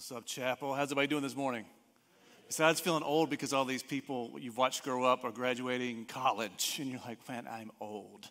[0.00, 0.72] What's up, Chapel?
[0.72, 1.66] How's everybody doing this morning?
[2.46, 6.90] Besides feeling old because all these people you've watched grow up are graduating college, and
[6.90, 8.30] you're like, man, I'm old.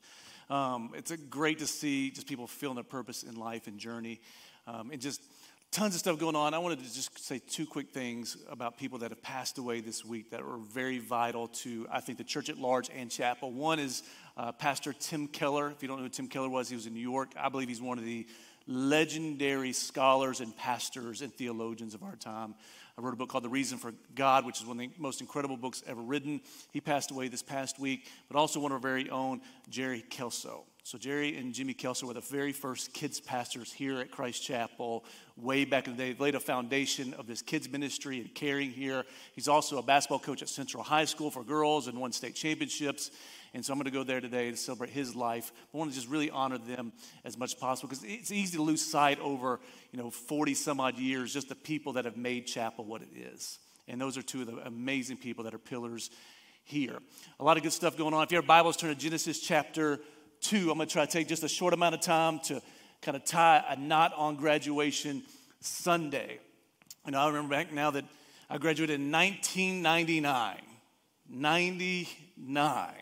[0.49, 4.19] Um, it's great to see just people feeling their purpose in life and journey,
[4.65, 5.21] um, and just
[5.69, 6.55] tons of stuff going on.
[6.55, 10.03] I wanted to just say two quick things about people that have passed away this
[10.03, 13.51] week that were very vital to, I think, the church at large and chapel.
[13.51, 14.01] One is
[14.35, 15.69] uh, Pastor Tim Keller.
[15.69, 17.29] If you don't know who Tim Keller was, he was in New York.
[17.39, 18.25] I believe he's one of the
[18.69, 22.53] legendary scholars and pastors and theologians of our time.
[22.97, 25.21] I wrote a book called The Reason for God, which is one of the most
[25.21, 26.39] incredible books ever written.
[26.71, 30.65] He passed away this past week, but also one of our very own, Jerry Kelso.
[30.83, 35.05] So, Jerry and Jimmy Kelso were the very first kids pastors here at Christ Chapel
[35.35, 36.13] way back in the day.
[36.13, 39.03] They laid a foundation of this kids ministry and caring here.
[39.33, 43.11] He's also a basketball coach at Central High School for girls and won state championships.
[43.53, 45.51] And so I'm going to go there today to celebrate his life.
[45.73, 46.93] I want to just really honor them
[47.25, 49.59] as much as possible because it's easy to lose sight over,
[49.91, 53.09] you know, 40 some odd years, just the people that have made chapel what it
[53.15, 53.59] is.
[53.87, 56.11] And those are two of the amazing people that are pillars
[56.63, 56.99] here.
[57.39, 58.23] A lot of good stuff going on.
[58.23, 59.99] If you have Bibles, turn to Genesis chapter
[60.41, 60.69] 2.
[60.69, 62.61] I'm going to try to take just a short amount of time to
[63.01, 65.23] kind of tie a knot on graduation
[65.59, 66.39] Sunday.
[67.05, 68.05] And I remember back now that
[68.49, 70.57] I graduated in 1999.
[71.31, 72.93] 99.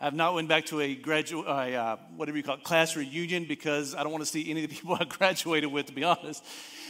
[0.00, 3.44] I have not went back to a graduate, uh, whatever you call it, class reunion
[3.44, 6.04] because I don't want to see any of the people I graduated with, to be
[6.04, 6.42] honest.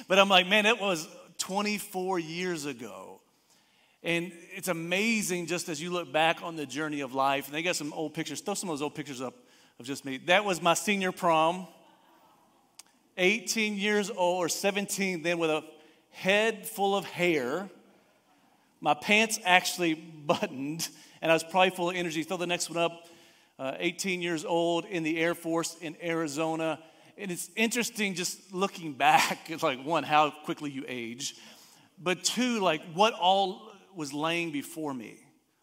[0.07, 3.21] But I'm like, man, it was 24 years ago.
[4.05, 7.47] And it's amazing just as you look back on the journey of life.
[7.47, 8.41] And they got some old pictures.
[8.41, 9.35] Throw some of those old pictures up
[9.81, 10.19] of just me.
[10.27, 11.67] That was my senior prom.
[13.19, 15.65] 18 years old or 17 then with a
[16.11, 17.69] head full of hair.
[18.81, 20.89] My pants actually buttoned
[21.23, 22.23] and I was probably full of energy.
[22.23, 23.07] Throw the next one up.
[23.59, 26.79] Uh, 18 years old in the Air Force in Arizona.
[27.19, 31.37] And it's interesting just looking back, it's like one, how quickly you age,
[31.99, 35.19] but two, like what all was laying before me.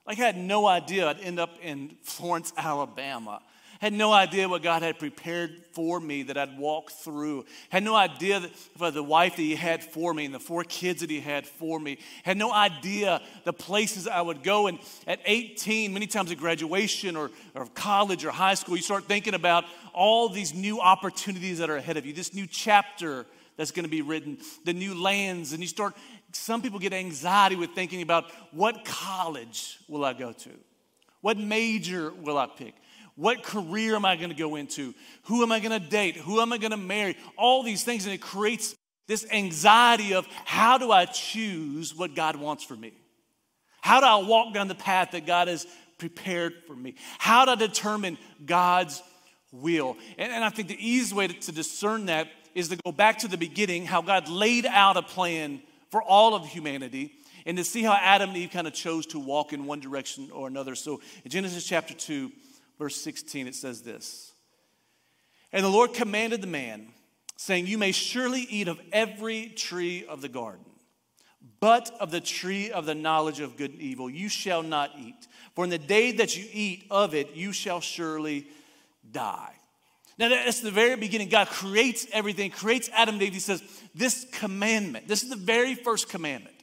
[0.06, 3.42] Like I had no idea I'd end up in Florence, Alabama
[3.80, 7.46] had no idea what God had prepared for me that I'd walk through.
[7.70, 8.42] Had no idea
[8.78, 11.46] for the wife that He had for me and the four kids that He had
[11.46, 12.00] for me.
[12.24, 14.68] Had no idea the places I would go.
[14.68, 19.06] And at 18, many times at graduation or, or college or high school, you start
[19.06, 23.26] thinking about all these new opportunities that are ahead of you, this new chapter
[23.58, 25.96] that's going to be written, the new lands, and you start.
[26.32, 30.50] Some people get anxiety with thinking about what college will I go to?
[31.22, 32.76] What major will I pick?
[33.18, 34.94] What career am I going to go into?
[35.24, 36.18] Who am I going to date?
[36.18, 37.18] Who am I going to marry?
[37.36, 38.06] All these things.
[38.06, 38.76] And it creates
[39.08, 42.94] this anxiety of how do I choose what God wants for me?
[43.82, 45.66] How do I walk down the path that God has
[45.98, 46.94] prepared for me?
[47.18, 49.02] How do I determine God's
[49.52, 49.98] will?
[50.20, 53.20] And, and I think the easiest way to, to discern that is to go back
[53.20, 57.14] to the beginning, how God laid out a plan for all of humanity
[57.48, 60.30] and to see how Adam and Eve kind of chose to walk in one direction
[60.32, 60.76] or another.
[60.76, 62.32] So in Genesis chapter 2,
[62.78, 64.34] verse 16, it says this
[65.52, 66.88] And the Lord commanded the man,
[67.38, 70.66] saying, You may surely eat of every tree of the garden,
[71.60, 75.28] but of the tree of the knowledge of good and evil you shall not eat.
[75.56, 78.48] For in the day that you eat of it, you shall surely
[79.12, 79.54] die.
[80.20, 81.30] Now, that's the very beginning.
[81.30, 83.34] God creates everything, creates Adam and Eve.
[83.34, 83.62] He says,
[83.94, 86.56] This commandment, this is the very first commandment.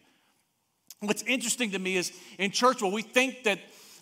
[1.01, 3.59] What's interesting to me is in church, well, we think that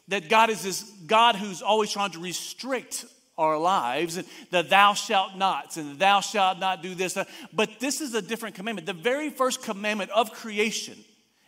[0.09, 3.05] that God is this God who's always trying to restrict
[3.39, 7.17] our lives, and the thou shalt nots, and the thou shalt not do this.
[7.53, 8.87] But this is a different commandment.
[8.87, 10.97] The very first commandment of creation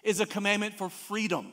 [0.02, 1.52] is a commandment for freedom.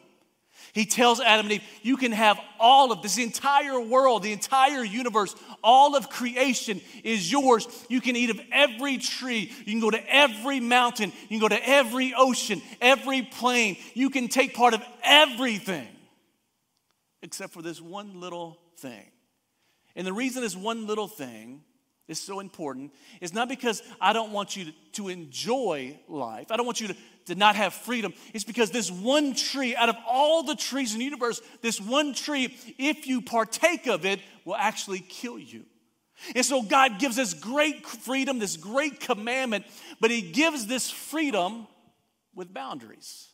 [0.74, 4.84] He tells Adam and Eve, You can have all of this, entire world, the entire
[4.84, 7.68] universe, all of creation is yours.
[7.90, 9.52] You can eat of every tree.
[9.60, 11.12] You can go to every mountain.
[11.24, 13.78] You can go to every ocean, every plain.
[13.96, 15.88] You can take part of everything
[17.22, 19.12] except for this one little thing.
[19.96, 21.64] And the reason this one little thing
[22.08, 26.58] is so important is not because I don't want you to, to enjoy life, I
[26.58, 26.96] don't want you to,
[27.28, 28.14] to not have freedom.
[28.34, 32.14] It's because this one tree, out of all the trees in the universe, this one
[32.14, 35.66] tree, if you partake of it, will actually kill you.
[36.36, 39.66] And so God gives us great freedom, this great commandment,
[40.00, 41.68] but He gives this freedom
[42.36, 43.30] with boundaries.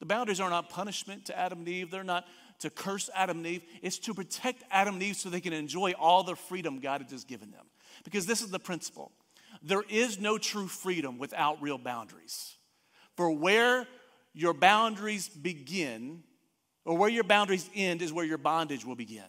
[0.00, 2.26] The boundaries are not punishment to Adam and Eve, they're not
[2.60, 3.62] to curse Adam and Eve.
[3.82, 7.10] It's to protect Adam and Eve so they can enjoy all the freedom God has
[7.10, 7.66] just given them.
[8.04, 9.12] Because this is the principle
[9.62, 12.56] there is no true freedom without real boundaries.
[13.16, 13.86] For where
[14.32, 16.22] your boundaries begin,
[16.84, 19.24] or where your boundaries end, is where your bondage will begin.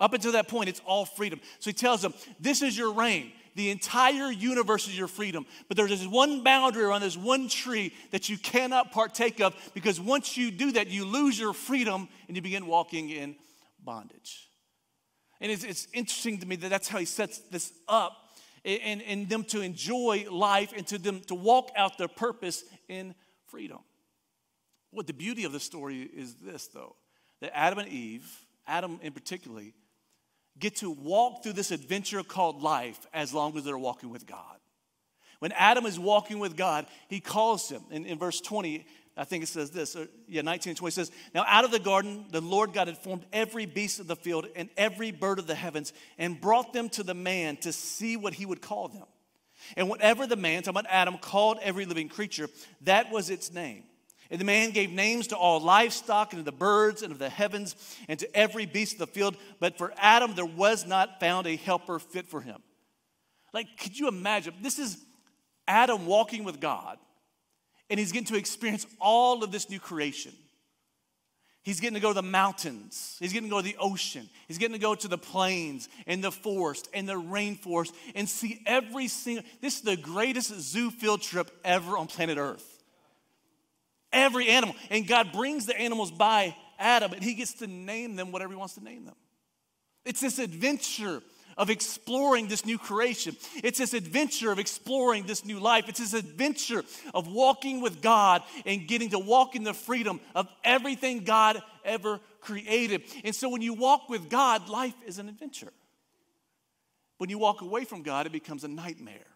[0.00, 1.40] Up until that point, it's all freedom.
[1.58, 3.32] So he tells them, This is your reign.
[3.58, 5.44] The entire universe is your freedom.
[5.66, 10.00] But there's this one boundary around this one tree that you cannot partake of because
[10.00, 13.34] once you do that, you lose your freedom and you begin walking in
[13.84, 14.48] bondage.
[15.40, 18.16] And it's, it's interesting to me that that's how he sets this up
[18.64, 23.12] and, and them to enjoy life and to them to walk out their purpose in
[23.48, 23.78] freedom.
[24.92, 26.94] What the beauty of the story is this, though,
[27.40, 28.30] that Adam and Eve,
[28.68, 29.62] Adam in particular,
[30.58, 34.58] get to walk through this adventure called life as long as they're walking with God.
[35.38, 37.82] When Adam is walking with God, he calls him.
[37.90, 38.84] In, in verse 20,
[39.16, 41.78] I think it says this, or, yeah, 19 and 20 says, Now out of the
[41.78, 45.46] garden, the Lord God had formed every beast of the field and every bird of
[45.46, 49.06] the heavens and brought them to the man to see what he would call them.
[49.76, 52.48] And whatever the man, talking about Adam, called every living creature,
[52.82, 53.84] that was its name.
[54.30, 57.30] And the man gave names to all livestock and to the birds and of the
[57.30, 57.74] heavens
[58.08, 59.36] and to every beast of the field.
[59.58, 62.62] But for Adam, there was not found a helper fit for him.
[63.54, 64.54] Like, could you imagine?
[64.60, 64.98] This is
[65.66, 66.98] Adam walking with God
[67.90, 70.32] and he's getting to experience all of this new creation.
[71.62, 73.16] He's getting to go to the mountains.
[73.20, 74.28] He's getting to go to the ocean.
[74.46, 78.62] He's getting to go to the plains and the forest and the rainforest and see
[78.64, 79.44] every single.
[79.60, 82.77] This is the greatest zoo field trip ever on planet Earth.
[84.12, 84.74] Every animal.
[84.90, 88.58] And God brings the animals by Adam and he gets to name them whatever he
[88.58, 89.16] wants to name them.
[90.04, 91.22] It's this adventure
[91.58, 93.36] of exploring this new creation.
[93.64, 95.88] It's this adventure of exploring this new life.
[95.88, 100.48] It's this adventure of walking with God and getting to walk in the freedom of
[100.62, 103.02] everything God ever created.
[103.24, 105.72] And so when you walk with God, life is an adventure.
[107.18, 109.26] When you walk away from God, it becomes a nightmare.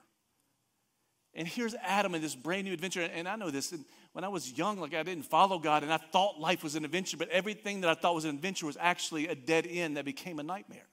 [1.34, 3.02] And here's Adam in this brand new adventure.
[3.02, 3.74] And I know this.
[4.12, 6.84] When I was young, like I didn't follow God and I thought life was an
[6.84, 10.04] adventure, but everything that I thought was an adventure was actually a dead end that
[10.04, 10.86] became a nightmare.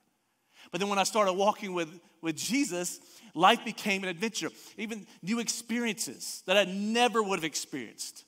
[0.72, 1.90] But then when I started walking with,
[2.22, 3.00] with Jesus,
[3.34, 8.24] life became an adventure, even new experiences that I never would have experienced.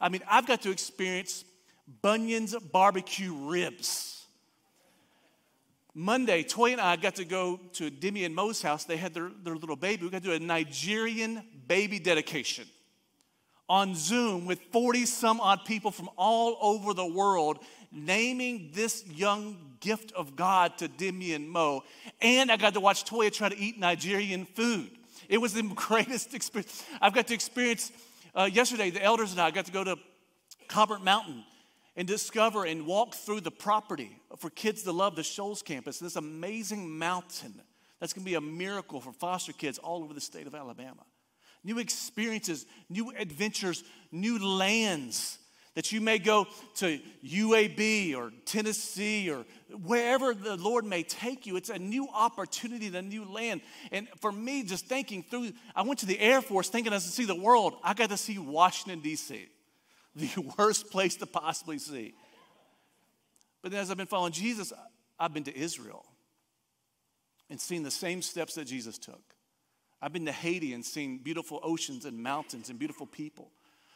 [0.00, 1.44] I mean, I've got to experience
[2.02, 4.26] Bunyan's barbecue ribs.
[5.94, 8.84] Monday, Toy and I got to go to Demi and Mo's house.
[8.84, 10.04] They had their, their little baby.
[10.04, 12.66] We got to do a Nigerian baby dedication
[13.68, 17.58] on Zoom with 40 some odd people from all over the world
[17.92, 21.84] naming this young gift of God to Demi and Mo.
[22.20, 24.90] And I got to watch Toya try to eat Nigerian food.
[25.28, 26.84] It was the greatest experience.
[27.00, 27.92] I've got to experience,
[28.34, 29.96] uh, yesterday, the elders and I got to go to
[30.68, 31.44] Cobbart Mountain
[31.96, 36.16] and discover and walk through the property for Kids to Love, the Shoals campus, this
[36.16, 37.60] amazing mountain
[37.98, 41.02] that's going to be a miracle for foster kids all over the state of Alabama.
[41.68, 45.38] New experiences, new adventures, new lands
[45.74, 49.44] that you may go to UAB or Tennessee or
[49.84, 51.56] wherever the Lord may take you.
[51.56, 53.60] It's a new opportunity, a new land.
[53.92, 57.04] And for me, just thinking through, I went to the Air Force thinking I was
[57.04, 57.74] to see the world.
[57.84, 59.46] I got to see Washington, D.C.,
[60.16, 62.14] the worst place to possibly see.
[63.60, 64.72] But then as I've been following Jesus,
[65.20, 66.06] I've been to Israel
[67.50, 69.34] and seen the same steps that Jesus took.
[70.00, 73.50] I've been to Haiti and seen beautiful oceans and mountains and beautiful people.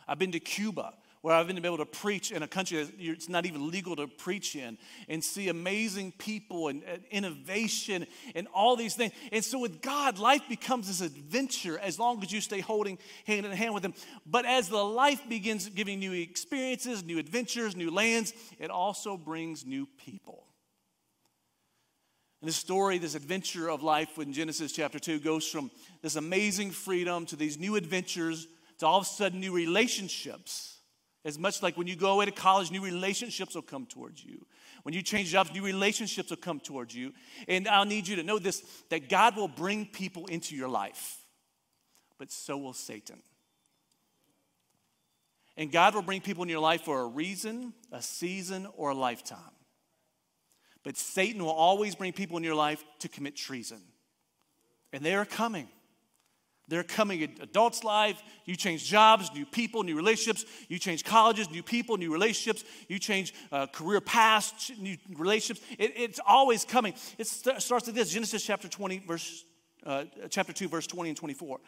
[0.09, 3.29] I've been to Cuba where I've been able to preach in a country that it's
[3.29, 4.77] not even legal to preach in
[5.09, 9.13] and see amazing people and, and, innovation and all these things.
[9.31, 13.47] And so with God, life becomes this adventure as long as you stay holding hand
[13.47, 13.95] in hand with Him.
[14.27, 19.65] But as the life begins giving new experiences, new adventures, new lands, it also brings
[19.65, 20.45] new people.
[22.43, 25.71] And this story, this adventure of life in Genesis chapter 2 goes from
[26.03, 28.47] this amazing freedom to these new adventures
[28.79, 30.73] to all of a sudden new relationships
[31.25, 34.45] as much like when you go away to college, new relationships will come towards you.
[34.83, 37.13] When you change jobs, new relationships will come towards you.
[37.47, 41.19] And I'll need you to know this that God will bring people into your life,
[42.19, 43.23] but so will Satan.
[45.57, 48.95] And God will bring people in your life for a reason, a season, or a
[48.95, 49.39] lifetime.
[50.85, 53.81] But Satan will always bring people in your life to commit treason.
[54.93, 55.69] And they are coming.
[56.69, 58.23] They're coming in adults' life.
[58.45, 60.45] You change jobs, new people, new relationships.
[60.69, 62.65] You change colleges, new people, new relationships.
[62.89, 65.67] You change uh, career paths, new relationships.
[65.79, 66.95] It, it's always coming.
[67.19, 69.45] It st- starts with this Genesis chapter 20, verse,
[69.85, 71.61] uh, chapter 2, verse 20 and 24.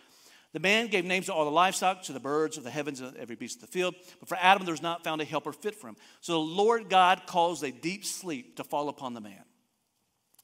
[0.54, 3.14] The man gave names to all the livestock, to the birds of the heavens, and
[3.16, 3.94] every beast of the field.
[4.20, 5.96] But for Adam, there was not found a helper fit for him.
[6.23, 9.44] So the Lord God caused a deep sleep to fall upon the man.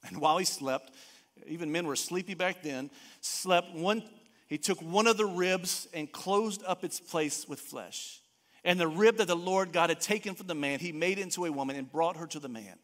[0.06, 0.92] And while he slept,
[1.46, 2.90] even men were sleepy back then,
[3.20, 4.02] slept one
[4.50, 8.20] he took one of the ribs and closed up its place with flesh.
[8.64, 11.44] And the rib that the Lord God had taken from the man, he made into
[11.46, 12.76] a woman and brought her to the man.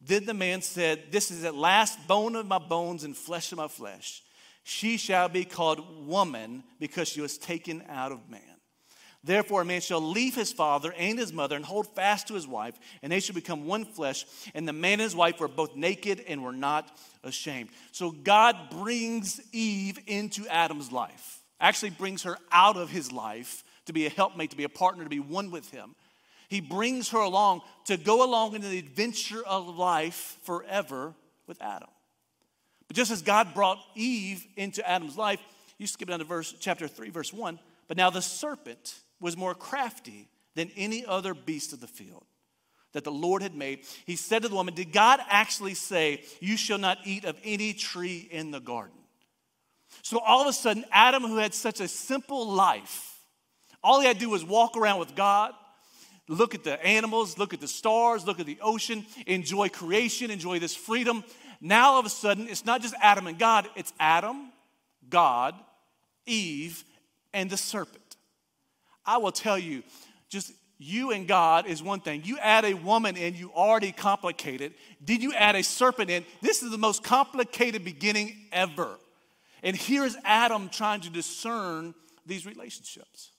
[0.00, 3.58] Then the man said, This is at last bone of my bones and flesh of
[3.58, 4.23] my flesh.
[4.64, 8.40] She shall be called woman because she was taken out of man.
[9.22, 12.46] Therefore, a man shall leave his father and his mother and hold fast to his
[12.46, 14.26] wife, and they shall become one flesh.
[14.54, 17.70] And the man and his wife were both naked and were not ashamed.
[17.92, 23.94] So God brings Eve into Adam's life, actually brings her out of his life to
[23.94, 25.94] be a helpmate, to be a partner, to be one with him.
[26.48, 31.14] He brings her along to go along in the adventure of life forever
[31.46, 31.88] with Adam.
[32.94, 35.40] Just as God brought Eve into Adam's life,
[35.78, 37.58] you skip down to verse chapter 3, verse 1.
[37.88, 42.24] But now the serpent was more crafty than any other beast of the field
[42.92, 43.80] that the Lord had made.
[44.06, 47.72] He said to the woman, Did God actually say, You shall not eat of any
[47.72, 48.96] tree in the garden?
[50.02, 53.18] So all of a sudden, Adam, who had such a simple life,
[53.82, 55.52] all he had to do was walk around with God,
[56.28, 60.58] look at the animals, look at the stars, look at the ocean, enjoy creation, enjoy
[60.58, 61.24] this freedom.
[61.66, 64.52] Now, all of a sudden, it's not just Adam and God, it's Adam,
[65.08, 65.54] God,
[66.26, 66.84] Eve,
[67.32, 68.16] and the serpent.
[69.06, 69.82] I will tell you,
[70.28, 72.20] just you and God is one thing.
[72.22, 74.74] You add a woman in, you already complicated.
[75.02, 76.26] Did you add a serpent in?
[76.42, 78.98] This is the most complicated beginning ever.
[79.62, 81.94] And here's Adam trying to discern
[82.26, 83.30] these relationships.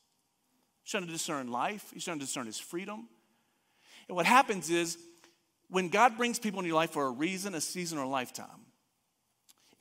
[0.82, 3.08] He's trying to discern life, he's trying to discern his freedom.
[4.08, 4.98] And what happens is
[5.76, 8.48] when God brings people in your life for a reason, a season, or a lifetime,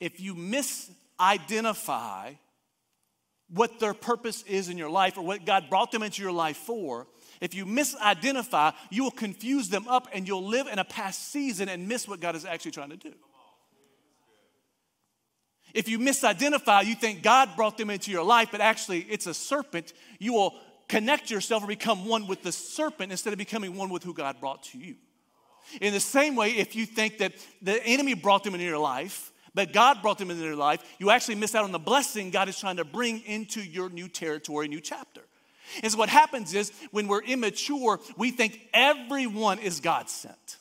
[0.01, 2.35] if you misidentify
[3.47, 6.57] what their purpose is in your life or what God brought them into your life
[6.57, 7.07] for,
[7.39, 11.69] if you misidentify, you will confuse them up and you'll live in a past season
[11.69, 13.13] and miss what God is actually trying to do.
[15.73, 19.33] If you misidentify, you think God brought them into your life, but actually it's a
[19.33, 20.55] serpent, you will
[20.89, 24.41] connect yourself or become one with the serpent instead of becoming one with who God
[24.41, 24.95] brought to you.
[25.81, 29.31] In the same way, if you think that the enemy brought them into your life,
[29.53, 32.49] but God brought them into your life, you actually miss out on the blessing God
[32.49, 35.21] is trying to bring into your new territory, new chapter.
[35.81, 40.57] And so what happens is when we're immature, we think everyone is God sent.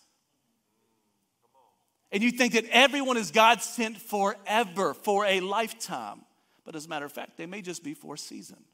[2.13, 6.21] And you think that everyone is God sent forever, for a lifetime.
[6.65, 8.65] But as a matter of fact, they may just be for a season,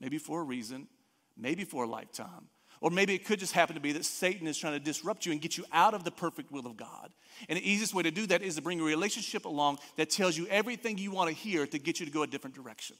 [0.00, 0.88] maybe for a reason,
[1.36, 2.48] maybe for a lifetime.
[2.80, 5.32] Or maybe it could just happen to be that Satan is trying to disrupt you
[5.32, 7.10] and get you out of the perfect will of God.
[7.48, 10.36] And the easiest way to do that is to bring a relationship along that tells
[10.36, 12.96] you everything you want to hear to get you to go a different direction.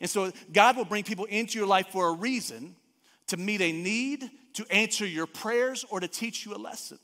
[0.00, 2.74] And so God will bring people into your life for a reason
[3.28, 6.98] to meet a need, to answer your prayers, or to teach you a lesson.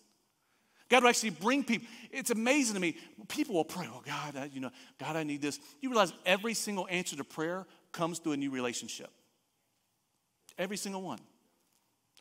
[0.89, 1.87] God will actually bring people.
[2.11, 2.97] It's amazing to me.
[3.29, 5.61] People will pray, oh God, I, you know, God, I need this.
[5.81, 9.11] You realize every single answer to prayer comes through a new relationship.
[10.57, 11.21] Every single one.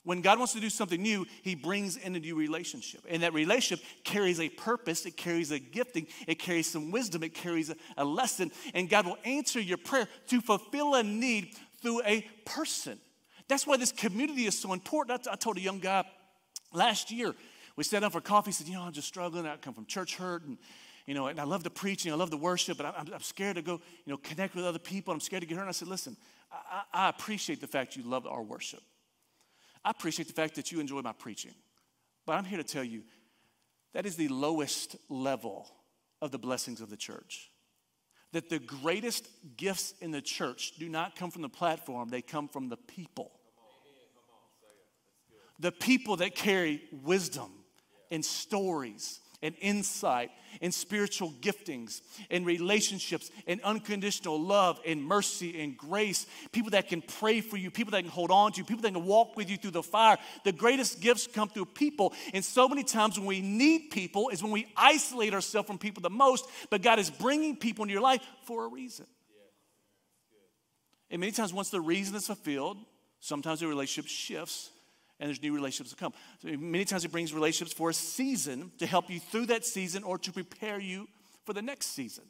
[0.08, 3.02] When God wants to do something new, He brings in a new relationship.
[3.10, 7.34] And that relationship carries a purpose, it carries a gifting, it carries some wisdom, it
[7.34, 8.54] carries a, a lesson.
[8.74, 13.00] And God will answer your prayer to fulfill a need through a person.
[13.50, 15.28] That's why this community is so important.
[15.30, 16.06] I, told a young guy
[16.72, 17.36] last year,
[17.76, 19.46] we sat down for coffee, he said, You know, I'm just struggling.
[19.46, 20.58] I come from church hurt and
[21.06, 23.58] you know, and I love the preaching, I love the worship, but I'm, I'm, scared
[23.58, 25.14] to go, you know, connect with other people.
[25.14, 25.64] I'm scared to get hurt.
[25.64, 26.16] And I said, listen,
[26.50, 28.82] I, I appreciate the fact you love our worship.
[29.88, 31.54] I appreciate the fact that you enjoy my preaching.
[32.26, 33.04] But I'm here to tell you
[33.94, 35.72] that is the lowest level
[36.22, 37.50] of the blessings of the church.
[38.34, 42.50] That the greatest gifts in the church do not come from the platform, they come
[42.50, 43.32] from the people.
[45.60, 47.50] The people that carry wisdom
[48.12, 52.02] and stories and insight and spiritual giftings
[52.32, 56.26] and relationships and unconditional love and mercy and grace.
[56.52, 58.94] People that can pray for you, people that can hold on to you, people that
[58.94, 60.18] can walk with you through the fire.
[60.44, 62.14] The greatest gifts come through people.
[62.34, 66.02] And so many times when we need people is when we isolate ourselves from people
[66.02, 66.48] the most.
[66.70, 69.06] But God is bringing people into your life for a reason.
[71.10, 72.78] And many times, once the reason is fulfilled,
[73.20, 74.72] sometimes the relationship shifts
[75.20, 76.14] and there's new relationships to come.
[76.42, 80.04] So many times He brings relationships for a season to help you through that season
[80.04, 81.08] or to prepare you
[81.46, 82.26] for the next season.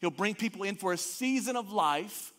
[0.00, 2.32] He'll bring people in for a season of life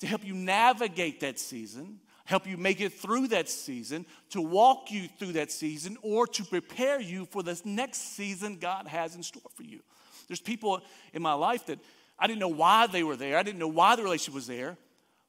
[0.00, 4.90] to help you navigate that season, help you make it through that season, to walk
[4.90, 9.22] you through that season, or to prepare you for this next season God has in
[9.22, 9.80] store for you.
[10.26, 10.80] There's people
[11.12, 11.78] in my life that
[12.18, 14.76] I didn't know why they were there, I didn't know why the relationship was there.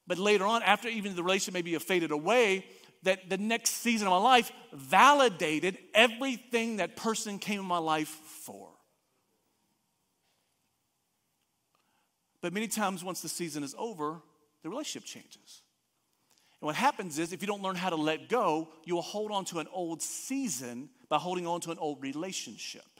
[0.05, 2.65] But later on, after even the relationship maybe faded away,
[3.03, 8.07] that the next season of my life validated everything that person came in my life
[8.09, 8.69] for.
[12.41, 14.21] But many times, once the season is over,
[14.63, 15.61] the relationship changes.
[16.59, 19.31] And what happens is, if you don't learn how to let go, you will hold
[19.31, 22.92] on to an old season by holding on to an old relationship.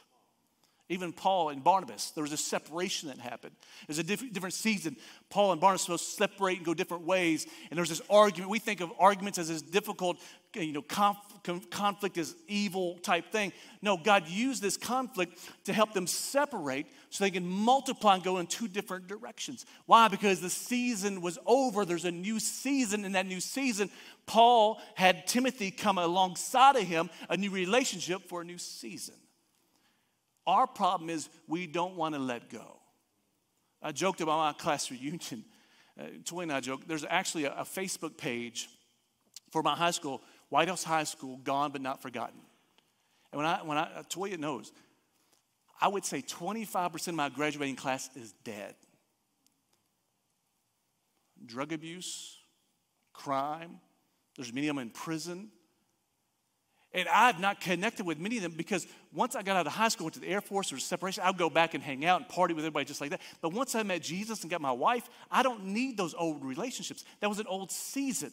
[0.90, 3.54] Even Paul and Barnabas, there was a separation that happened.
[3.86, 4.96] There's a diff- different season.
[5.30, 7.46] Paul and Barnabas supposed to separate and go different ways.
[7.70, 8.50] And there's this argument.
[8.50, 10.18] We think of arguments as this difficult,
[10.54, 13.54] you know, conf- conflict is evil type thing.
[13.80, 18.36] No, God used this conflict to help them separate so they can multiply and go
[18.36, 19.64] in two different directions.
[19.86, 20.08] Why?
[20.08, 21.86] Because the season was over.
[21.86, 23.06] There's a new season.
[23.06, 23.88] In that new season,
[24.26, 29.14] Paul had Timothy come alongside of him, a new relationship for a new season.
[30.46, 32.78] Our problem is we don't want to let go.
[33.82, 35.44] I joked about my class reunion.
[35.98, 36.88] Uh, Toy and I joked.
[36.88, 38.68] There's actually a, a Facebook page
[39.50, 42.40] for my high school, White House High School, gone but not forgotten.
[43.32, 44.72] And when I, when I, Toya knows,
[45.80, 48.74] I would say 25% of my graduating class is dead.
[51.44, 52.38] Drug abuse,
[53.12, 53.80] crime,
[54.36, 55.50] there's many of them in prison.
[56.94, 59.88] And I've not connected with many of them because once I got out of high
[59.88, 61.24] school, went to the Air Force, was separation.
[61.24, 63.20] I would go back and hang out and party with everybody just like that.
[63.42, 67.04] But once I met Jesus and got my wife, I don't need those old relationships.
[67.18, 68.30] That was an old season.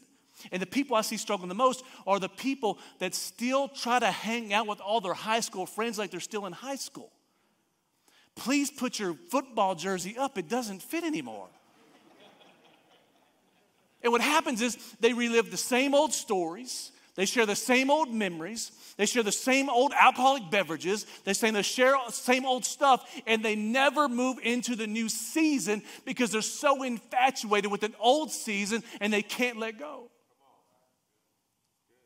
[0.52, 4.12] And the people I see struggling the most are the people that still try to
[4.12, 7.12] hang out with all their high school friends like they're still in high school.
[8.36, 11.48] Please put your football jersey up, it doesn't fit anymore.
[14.04, 18.14] and what happens is they relive the same old stories they share the same old
[18.14, 18.72] memories.
[18.98, 21.06] They share the same old alcoholic beverages.
[21.26, 25.84] They say the share same old stuff, and they never move into the new season
[26.06, 30.10] because they're so infatuated with an old season and they can't let go.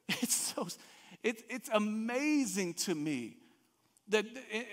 [0.21, 0.67] It's so
[1.23, 3.37] it, it's amazing to me
[4.09, 4.25] that,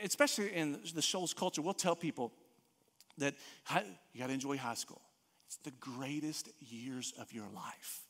[0.04, 2.32] especially in the Shoals culture, we'll tell people
[3.16, 3.34] that
[4.12, 5.00] you got to enjoy high school.
[5.46, 8.02] It's the greatest years of your life.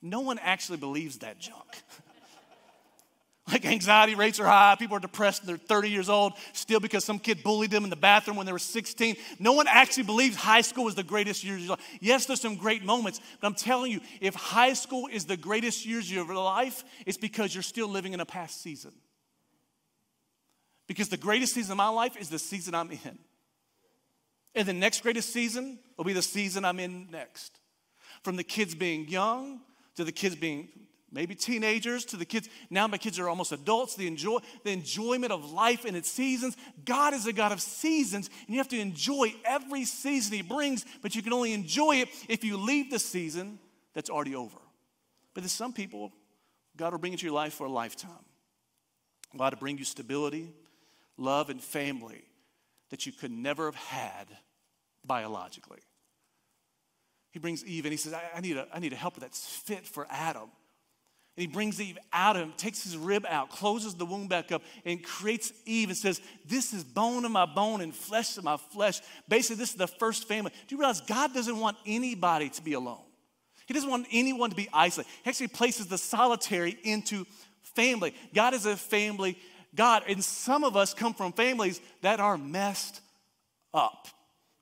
[0.00, 1.66] No one actually believes that junk.
[3.48, 7.18] like anxiety rates are high, people are depressed, they're 30 years old, still because some
[7.18, 9.16] kid bullied them in the bathroom when they were 16.
[9.38, 11.98] No one actually believes high school is the greatest years of your life.
[12.00, 15.86] Yes, there's some great moments, but I'm telling you, if high school is the greatest
[15.86, 18.92] years of your life, it's because you're still living in a past season.
[20.86, 23.18] Because the greatest season of my life is the season I'm in.
[24.54, 27.60] And the next greatest season will be the season I'm in next.
[28.22, 29.60] From the kids being young
[29.98, 30.68] to the kids being
[31.10, 35.32] maybe teenagers to the kids now my kids are almost adults the enjoy the enjoyment
[35.32, 36.56] of life and its seasons.
[36.84, 40.84] God is a god of seasons and you have to enjoy every season he brings
[41.02, 43.58] but you can only enjoy it if you leave the season
[43.92, 44.58] that's already over.
[45.34, 46.12] But there's some people
[46.76, 48.24] god will bring into your life for a lifetime.
[49.36, 50.52] God will bring you stability
[51.16, 52.22] love and family
[52.90, 54.28] that you could never have had
[55.04, 55.80] biologically
[57.30, 59.46] he brings Eve and he says, I, I, need, a, I need a helper that's
[59.46, 60.50] fit for Adam.
[61.36, 64.50] And he brings Eve out of him, takes his rib out, closes the womb back
[64.50, 68.44] up, and creates Eve and says, This is bone of my bone and flesh of
[68.44, 69.00] my flesh.
[69.28, 70.50] Basically, this is the first family.
[70.66, 73.02] Do you realize God doesn't want anybody to be alone?
[73.66, 75.10] He doesn't want anyone to be isolated.
[75.22, 77.24] He actually places the solitary into
[77.62, 78.14] family.
[78.34, 79.38] God is a family
[79.74, 80.04] God.
[80.08, 83.00] And some of us come from families that are messed
[83.72, 84.08] up.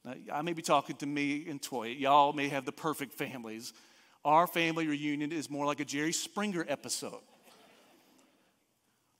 [0.07, 1.89] Now, I may be talking to me and Toy.
[1.89, 3.73] Y'all may have the perfect families.
[4.25, 7.21] Our family reunion is more like a Jerry Springer episode.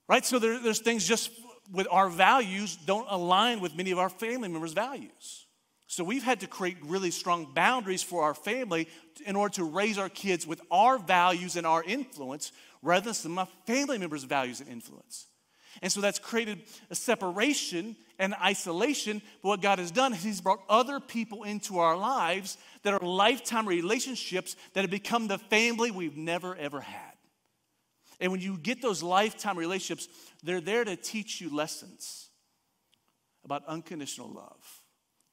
[0.09, 0.25] Right?
[0.25, 1.31] So there, there's things just
[1.73, 5.47] with our values don't align with many of our family members' values.
[5.89, 8.89] So we've had to create really strong boundaries for our family
[9.25, 13.49] in order to raise our kids with our values and our influence rather than my
[13.67, 15.27] family members' values and influence.
[15.83, 19.21] And so that's created a separation and isolation.
[19.43, 23.01] But what God has done is He's brought other people into our lives that are
[23.01, 27.13] lifetime relationships that have become the family we've never ever had.
[28.21, 30.09] And when you get those lifetime relationships,
[30.43, 32.29] they're there to teach you lessons
[33.45, 34.83] about unconditional love,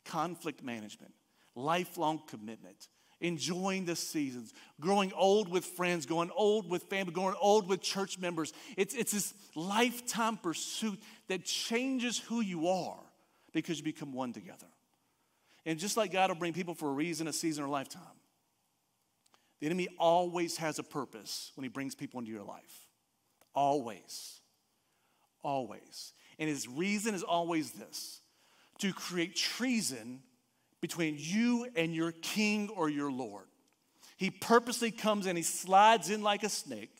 [0.06, 1.14] conflict management,
[1.56, 2.88] lifelong commitment,
[3.22, 8.20] enjoying the seasons, growing old with friends, going old with family, going old with church
[8.20, 8.54] members.
[8.78, 13.00] It's, it's this lifetime pursuit that changes who you are
[13.54, 14.68] because you become one together.
[15.66, 18.02] And just like God will bring people for a reason, a season, or a lifetime,
[19.60, 22.90] the enemy always has a purpose when he brings people into your life.
[23.56, 24.42] Always.
[25.42, 26.14] Always.
[26.38, 28.20] And his reason is always this
[28.80, 30.22] to create treason
[30.84, 33.46] between you and your king or your Lord.
[34.18, 36.92] He purposely comes and he slides in like a snake.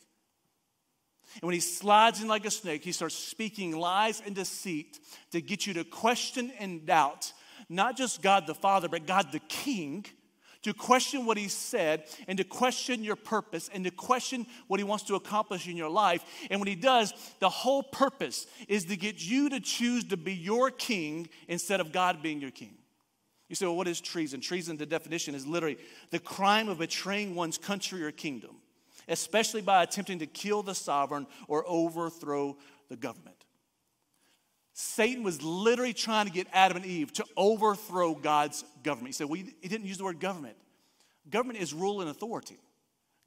[1.34, 5.00] And when he slides in like a snake, he starts speaking lies and deceit
[5.32, 7.34] to get you to question and doubt
[7.68, 10.06] not just God the Father, but God the King,
[10.62, 14.84] to question what he said, and to question your purpose, and to question what he
[14.84, 16.24] wants to accomplish in your life.
[16.50, 20.32] And when he does, the whole purpose is to get you to choose to be
[20.32, 22.78] your king instead of God being your king.
[23.54, 24.40] You say, well, what is treason?
[24.40, 25.78] Treason, the definition is literally
[26.10, 28.56] the crime of betraying one's country or kingdom,
[29.06, 32.56] especially by attempting to kill the sovereign or overthrow
[32.88, 33.36] the government.
[34.72, 39.10] Satan was literally trying to get Adam and Eve to overthrow God's government.
[39.10, 40.56] He said, well, he didn't use the word government.
[41.30, 42.58] Government is rule and authority.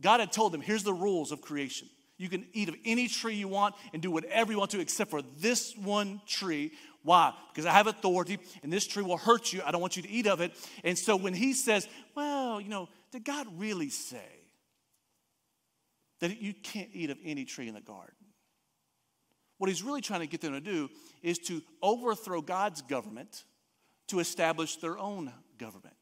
[0.02, 1.88] God had told them, here's the rules of creation.
[2.18, 5.10] You can eat of any tree you want and do whatever you want to, except
[5.10, 6.74] for this one tree.
[7.04, 7.34] Why?
[7.50, 9.62] Because I have authority and this tree will hurt you.
[9.66, 10.54] I don't want you to eat of it.
[10.84, 14.30] And so when he says, well, you know, did God really say
[16.20, 18.14] that you can't eat of any tree in the garden?
[19.58, 20.90] What he's really trying to get them to do
[21.24, 23.44] is to overthrow God's government
[24.08, 25.96] to establish their own government.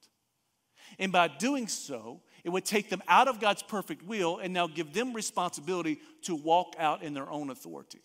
[0.99, 4.67] And by doing so, it would take them out of God's perfect will and now
[4.67, 8.01] give them responsibility to walk out in their own authority.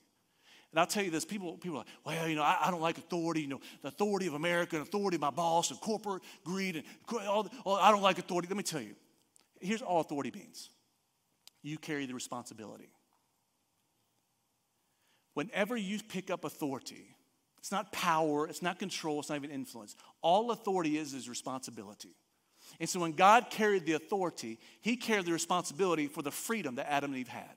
[0.73, 2.81] And I'll tell you this people, people are like, well, you know, I, I, don't
[2.81, 6.23] like authority, you know, the authority of America and authority of my boss and corporate
[6.45, 6.85] greed and
[7.27, 8.47] all, all, I don't like authority.
[8.49, 8.95] Let me tell you,
[9.61, 10.71] here's all authority means
[11.63, 12.91] you carry the responsibility.
[15.35, 17.17] Whenever you pick up authority,
[17.59, 19.97] it's not power, it's not control, it's not even influence.
[20.23, 22.15] All authority is is responsibility.
[22.79, 26.91] And so when God carried the authority, he carried the responsibility for the freedom that
[26.91, 27.57] Adam and Eve had.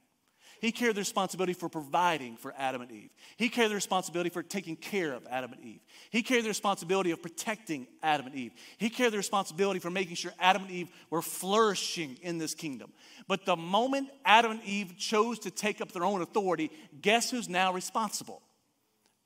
[0.63, 3.09] He carried the responsibility for providing for Adam and Eve.
[3.35, 5.81] He carried the responsibility for taking care of Adam and Eve.
[6.09, 8.53] He carried the responsibility of protecting Adam and Eve.
[8.77, 12.93] He carried the responsibility for making sure Adam and Eve were flourishing in this kingdom.
[13.27, 16.71] But the moment Adam and Eve chose to take up their own authority,
[17.01, 18.41] guess who's now responsible?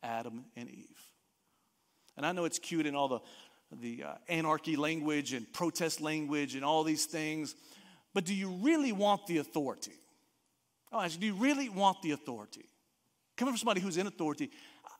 [0.01, 0.99] Adam and Eve.
[2.15, 3.19] And I know it's cute in all the,
[3.79, 7.53] the uh, anarchy language and protest language and all these things,
[8.15, 9.93] but do you really want the authority?
[10.91, 12.65] Oh, do you really want the authority?
[13.35, 14.49] Coming from somebody who's in authority,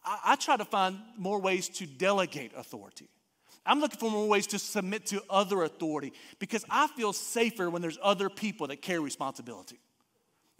[0.06, 3.10] I, I try to find more ways to delegate authority.
[3.65, 7.82] I'm looking for more ways to submit to other authority because I feel safer when
[7.82, 9.80] there's other people that carry responsibility.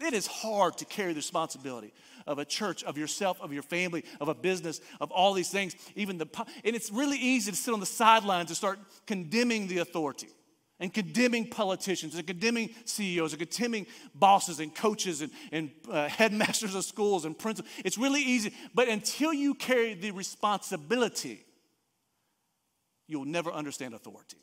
[0.00, 1.92] It is hard to carry the responsibility
[2.26, 5.74] of a church, of yourself, of your family, of a business, of all these things.
[5.96, 6.28] Even the
[6.64, 10.28] and it's really easy to sit on the sidelines and start condemning the authority
[10.80, 16.74] and condemning politicians and condemning CEOs and condemning bosses and coaches and, and uh, headmasters
[16.74, 17.72] of schools and principals.
[17.84, 18.52] It's really easy.
[18.74, 21.44] But until you carry the responsibility,
[23.06, 24.38] you'll never understand authority.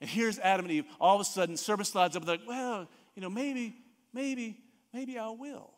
[0.00, 0.84] And here's Adam and Eve.
[1.00, 2.24] All of a sudden, service slides up.
[2.24, 3.74] They're like, well, you know, maybe,
[4.12, 4.58] maybe,
[4.92, 5.70] maybe I will.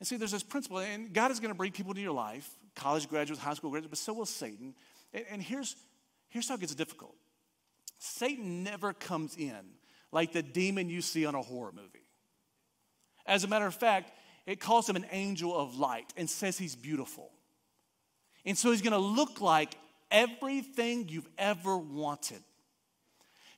[0.00, 2.48] And see, there's this principle, and God is going to bring people into your life,
[2.74, 4.74] college graduates, high school graduates, but so will Satan.
[5.12, 5.76] And, and here's,
[6.30, 7.14] Here's how it gets difficult
[7.98, 9.60] Satan never comes in
[10.12, 12.06] like the demon you see on a horror movie.
[13.26, 14.12] As a matter of fact,
[14.46, 17.30] it calls him an angel of light and says he's beautiful.
[18.44, 19.74] And so he's gonna look like
[20.10, 22.42] everything you've ever wanted.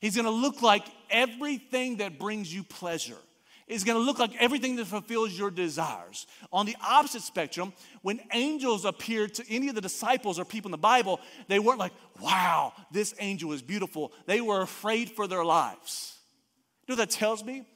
[0.01, 3.17] He's gonna look like everything that brings you pleasure
[3.73, 6.27] is going to look like everything that fulfills your desires.
[6.53, 10.73] On the opposite spectrum, when angels appeared to any of the disciples or people in
[10.73, 14.13] the Bible, they weren't like, wow, this angel is beautiful.
[14.27, 16.19] They were afraid for their lives.
[16.87, 17.67] You know that tells me?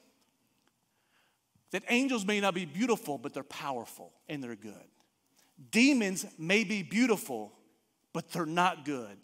[1.73, 4.73] That angels may not be beautiful, but they're powerful and they're good.
[5.71, 7.53] Demons may be beautiful,
[8.13, 9.17] but they're not good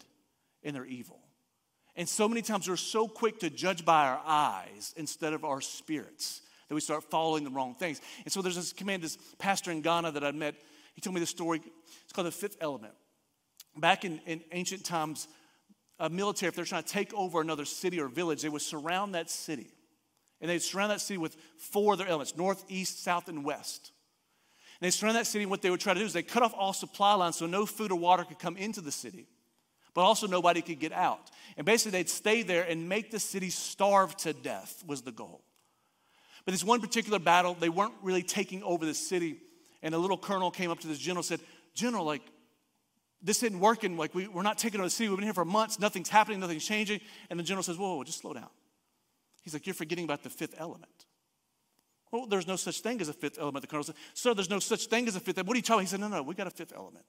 [0.63, 1.19] and they're evil.
[1.95, 5.61] And so many times we're so quick to judge by our eyes instead of our
[5.61, 6.41] spirits
[6.73, 8.01] that we start following the wrong things.
[8.23, 10.55] And so there's this command, this pastor in Ghana that I met,
[10.95, 11.61] he told me this story.
[12.03, 12.93] It's called the fifth element.
[13.77, 15.27] Back in, in ancient times,
[15.99, 19.13] a military, if they're trying to take over another city or village, they would surround
[19.13, 19.67] that city.
[20.41, 23.91] And they'd surround that city with four other elements north, east, south, and west.
[24.81, 26.41] And they surround that city, and what they would try to do is they cut
[26.41, 29.27] off all supply lines so no food or water could come into the city,
[29.93, 31.29] but also nobody could get out.
[31.55, 35.43] And basically, they'd stay there and make the city starve to death, was the goal.
[36.45, 39.37] But this one particular battle, they weren't really taking over the city.
[39.81, 41.39] And a little colonel came up to this general and said,
[41.73, 42.21] General, like,
[43.21, 43.97] this isn't working.
[43.97, 45.09] Like, we, we're not taking over the city.
[45.09, 45.79] We've been here for months.
[45.79, 46.39] Nothing's happening.
[46.39, 46.99] Nothing's changing.
[47.29, 48.49] And the general says, whoa, whoa, just slow down.
[49.43, 51.05] He's like, You're forgetting about the fifth element.
[52.11, 53.61] Well, there's no such thing as a fifth element.
[53.61, 55.47] The colonel said, Sir, there's no such thing as a fifth element.
[55.47, 55.81] What are you talking about?
[55.81, 57.05] He said, No, no, we got a fifth element.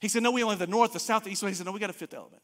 [0.00, 1.44] He said, No, we only have the north, the south, the east.
[1.44, 2.42] He said, No, we got a fifth element.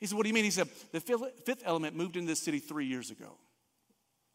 [0.00, 0.44] He said, What do you mean?
[0.44, 3.36] He said, The fifth element moved into this city three years ago.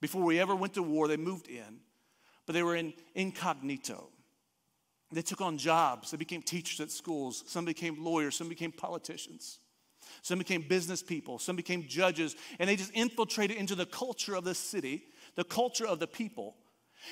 [0.01, 1.79] Before we ever went to war, they moved in,
[2.45, 4.09] but they were in incognito.
[5.11, 6.11] They took on jobs.
[6.11, 7.43] They became teachers at schools.
[7.47, 8.35] Some became lawyers.
[8.35, 9.59] Some became politicians.
[10.21, 11.39] Some became business people.
[11.39, 12.35] Some became judges.
[12.59, 16.55] And they just infiltrated into the culture of the city, the culture of the people.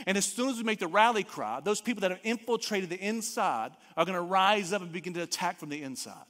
[0.06, 3.00] And as soon as we make the rally cry, those people that have infiltrated the
[3.00, 6.26] inside are going to rise up and begin to attack from the inside.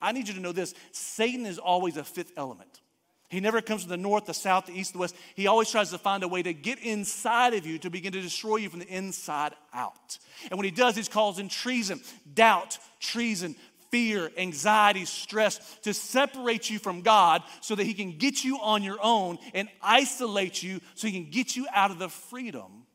[0.00, 2.80] I need you to know this Satan is always a fifth element.
[3.28, 5.14] He never comes from the north, the south, the east, the west.
[5.34, 8.22] He always tries to find a way to get inside of you to begin to
[8.22, 10.18] destroy you from the inside out.
[10.50, 12.00] And when he does, he calls in treason,
[12.32, 13.54] doubt, treason,
[13.90, 18.82] fear, anxiety, stress to separate you from God so that he can get you on
[18.82, 22.86] your own and isolate you so he can get you out of the freedom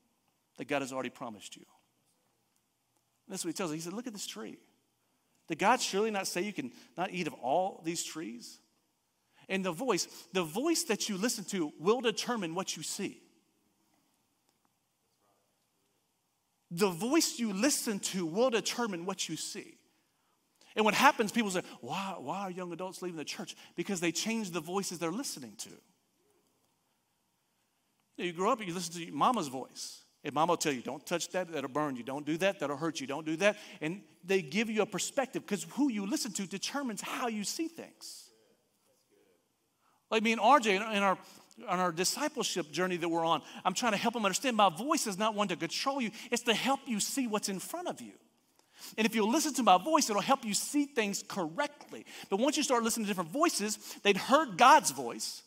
[0.58, 1.66] that God has already promised you.
[3.28, 3.76] And that's what he tells us.
[3.76, 4.58] He said, Look at this tree.
[5.48, 8.60] Did God surely not say you can not eat of all these trees?
[9.50, 13.22] And the voice, the voice that you listen to will determine what you see.
[16.72, 19.78] The voice you listen to will determine what you see.
[20.76, 23.56] And what happens, people say, why, why are young adults leaving the church?
[23.76, 25.70] Because they change the voices they're listening to.
[28.18, 30.02] You, grow up you listen to mama's voice.
[30.24, 32.04] And mama will tell you, don't touch that, that'll burn you.
[32.04, 33.08] Don't do that, that'll hurt you.
[33.08, 33.58] Don't do that.
[33.82, 37.68] And they give you a perspective because who you listen to determines how you see
[37.68, 38.30] things.
[40.14, 41.18] Like me and RJ in our
[41.68, 45.08] on our discipleship journey that we're on, I'm trying to help them understand my voice
[45.08, 48.00] is not one to control you, it's to help you see what's in front of
[48.00, 48.12] you.
[48.96, 52.06] And if you listen to my voice, it'll help you see things correctly.
[52.30, 55.42] But once you start listening to different voices, they'd heard God's voice.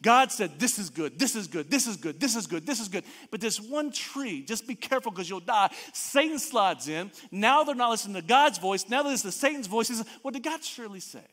[0.00, 2.78] God said, This is good, this is good, this is good, this is good, this
[2.78, 3.02] is good.
[3.32, 5.70] But this one tree, just be careful because you'll die.
[5.92, 7.10] Satan slides in.
[7.32, 8.88] Now they're not listening to God's voice.
[8.88, 9.88] Now they're listening to Satan's voice.
[9.88, 11.24] He What did God surely say?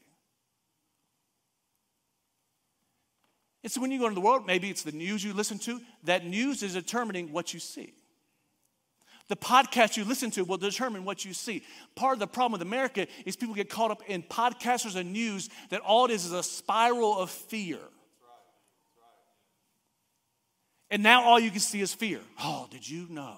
[3.64, 6.26] It's when you go into the world, maybe it's the news you listen to, that
[6.26, 7.94] news is determining what you see.
[9.28, 11.64] The podcast you listen to will determine what you see.
[11.96, 15.50] Part of the problem with America is people get caught up in podcasters and news
[15.70, 17.80] that all it is is a spiral of fear.
[20.90, 22.20] And now all you can see is fear.
[22.44, 23.38] Oh, did you know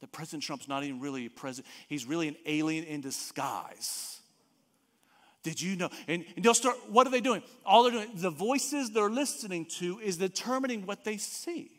[0.00, 1.70] that President Trump's not even really a president?
[1.88, 4.20] He's really an alien in disguise.
[5.46, 5.90] Did you know?
[6.08, 7.40] And, and they'll start, what are they doing?
[7.64, 11.70] All they're doing, the voices they're listening to is determining what they see.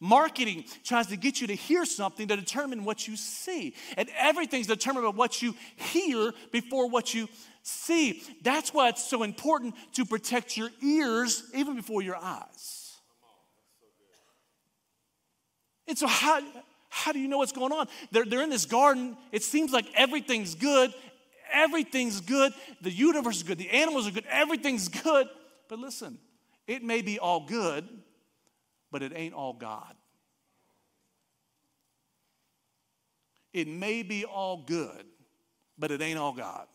[0.00, 3.76] Marketing tries to get you to hear something to determine what you see.
[3.96, 7.28] And everything's determined by what you hear before what you
[7.62, 8.20] see.
[8.42, 12.96] That's why it's so important to protect your ears even before your eyes.
[15.86, 16.40] And so, how,
[16.88, 17.86] how do you know what's going on?
[18.10, 19.16] They're, they're in this garden.
[19.30, 20.92] It seems like everything's good.
[21.52, 22.52] Everything's good.
[22.80, 23.58] The universe is good.
[23.58, 24.26] The animals are good.
[24.28, 25.28] Everything's good.
[25.68, 26.18] But listen,
[26.66, 27.88] it may be all good
[28.94, 29.92] but it ain't all God.
[33.52, 35.04] It may be all good,
[35.76, 36.68] but it ain't all God.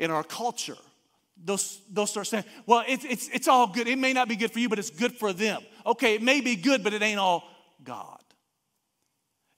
[0.00, 0.76] In our culture,
[1.44, 1.60] they'll,
[1.92, 3.86] they'll start saying, well, it's, it's, it's all good.
[3.86, 5.62] It may not be good for you, but it's good for them.
[5.86, 7.44] Okay, it may be good, but it ain't all
[7.84, 8.18] God.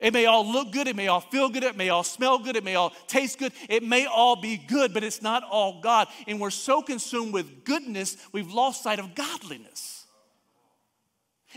[0.00, 2.56] It may all look good, it may all feel good, it may all smell good,
[2.56, 6.06] it may all taste good, it may all be good, but it's not all God.
[6.28, 10.06] And we're so consumed with goodness, we've lost sight of godliness.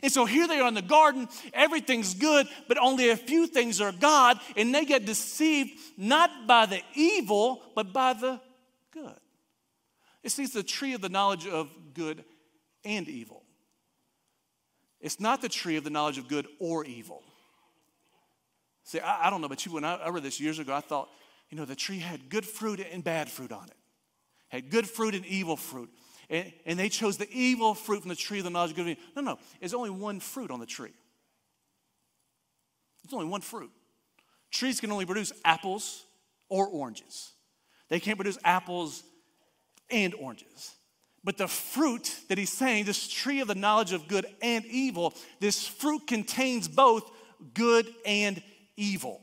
[0.01, 3.79] And so here they are in the garden, everything's good, but only a few things
[3.79, 8.39] are God, and they get deceived not by the evil, but by the
[8.91, 9.19] good.
[10.23, 12.23] It sees the tree of the knowledge of good
[12.83, 13.43] and evil.
[14.99, 17.23] It's not the tree of the knowledge of good or evil.
[18.91, 20.81] See, I, I don't know about you, when I, I read this years ago, I
[20.81, 21.09] thought,
[21.49, 23.77] you know, the tree had good fruit and bad fruit on it,
[24.49, 25.89] had good fruit and evil fruit
[26.31, 28.87] and, and they chose the evil fruit from the tree of the knowledge of good
[28.87, 29.03] and evil.
[29.17, 30.93] No, no, there's only one fruit on the tree.
[33.03, 33.69] There's only one fruit.
[34.49, 36.05] Trees can only produce apples
[36.49, 37.33] or oranges.
[37.89, 39.03] They can't produce apples
[39.89, 40.75] and oranges.
[41.23, 45.13] But the fruit that he's saying, this tree of the knowledge of good and evil,
[45.39, 47.11] this fruit contains both
[47.53, 48.41] good and
[48.81, 49.21] evil.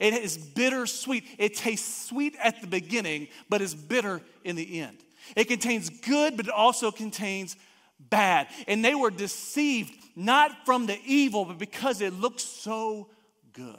[0.00, 1.24] It is bitter sweet.
[1.38, 4.98] It tastes sweet at the beginning, but is bitter in the end.
[5.36, 7.56] It contains good, but it also contains
[7.98, 8.48] bad.
[8.66, 13.08] And they were deceived not from the evil, but because it looked so
[13.52, 13.78] good.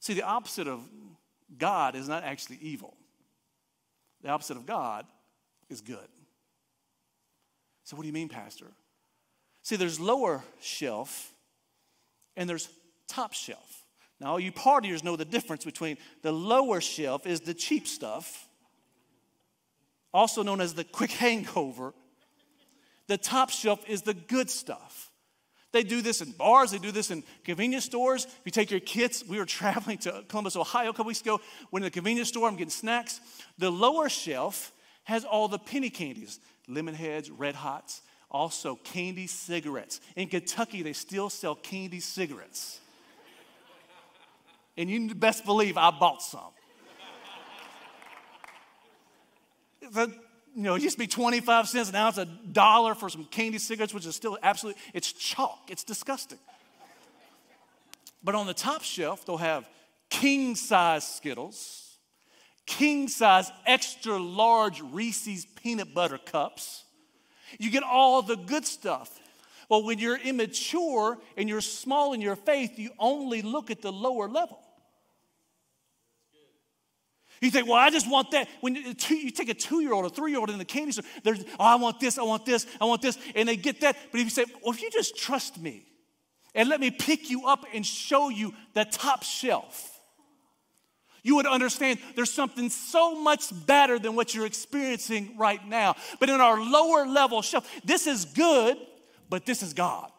[0.00, 0.80] See, the opposite of
[1.56, 2.94] God is not actually evil,
[4.22, 5.06] the opposite of God
[5.68, 6.08] is good.
[7.84, 8.66] So, what do you mean, Pastor?
[9.62, 11.34] See, there's lower shelf
[12.40, 12.70] and there's
[13.06, 13.84] top shelf.
[14.18, 18.48] Now, all you partiers know the difference between the lower shelf is the cheap stuff
[20.12, 21.94] also known as the quick hangover.
[23.08, 25.12] The top shelf is the good stuff.
[25.72, 28.24] They do this in bars, they do this in convenience stores.
[28.24, 31.40] If you take your kids, we were traveling to Columbus, Ohio a couple weeks ago,
[31.70, 33.20] went to the convenience store, I'm getting snacks.
[33.58, 34.72] The lower shelf
[35.04, 38.00] has all the penny candies, lemon heads, red hots,
[38.30, 40.00] also candy cigarettes.
[40.16, 42.80] In Kentucky, they still sell candy cigarettes.
[44.76, 46.52] and you best believe I bought some.
[49.92, 50.08] The,
[50.54, 53.58] you know, it used to be 25 cents, now it's a dollar for some candy
[53.58, 55.58] cigarettes, which is still absolutely, it's chalk.
[55.68, 56.38] It's disgusting.
[58.22, 59.68] But on the top shelf, they'll have
[60.10, 61.96] king size Skittles,
[62.66, 66.84] king size extra large Reese's peanut butter cups.
[67.58, 69.18] You get all the good stuff.
[69.68, 73.92] Well, when you're immature and you're small in your faith, you only look at the
[73.92, 74.58] lower level.
[77.40, 78.48] You think, well, I just want that.
[78.60, 81.04] When you take a two year old, a three year old in the candy store,
[81.24, 83.96] oh, I want this, I want this, I want this, and they get that.
[84.10, 85.86] But if you say, well, if you just trust me
[86.54, 89.99] and let me pick you up and show you the top shelf,
[91.22, 95.96] you would understand there's something so much better than what you're experiencing right now.
[96.18, 98.76] But in our lower level shelf, this is good,
[99.28, 100.10] but this is God.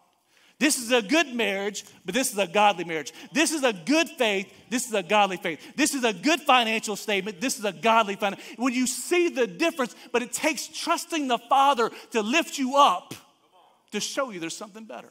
[0.59, 3.11] This is a good marriage, but this is a godly marriage.
[3.31, 5.59] This is a good faith, this is a godly faith.
[5.75, 8.45] This is a good financial statement, this is a godly financial.
[8.57, 13.15] When you see the difference, but it takes trusting the Father to lift you up
[13.91, 15.09] to show you there's something better.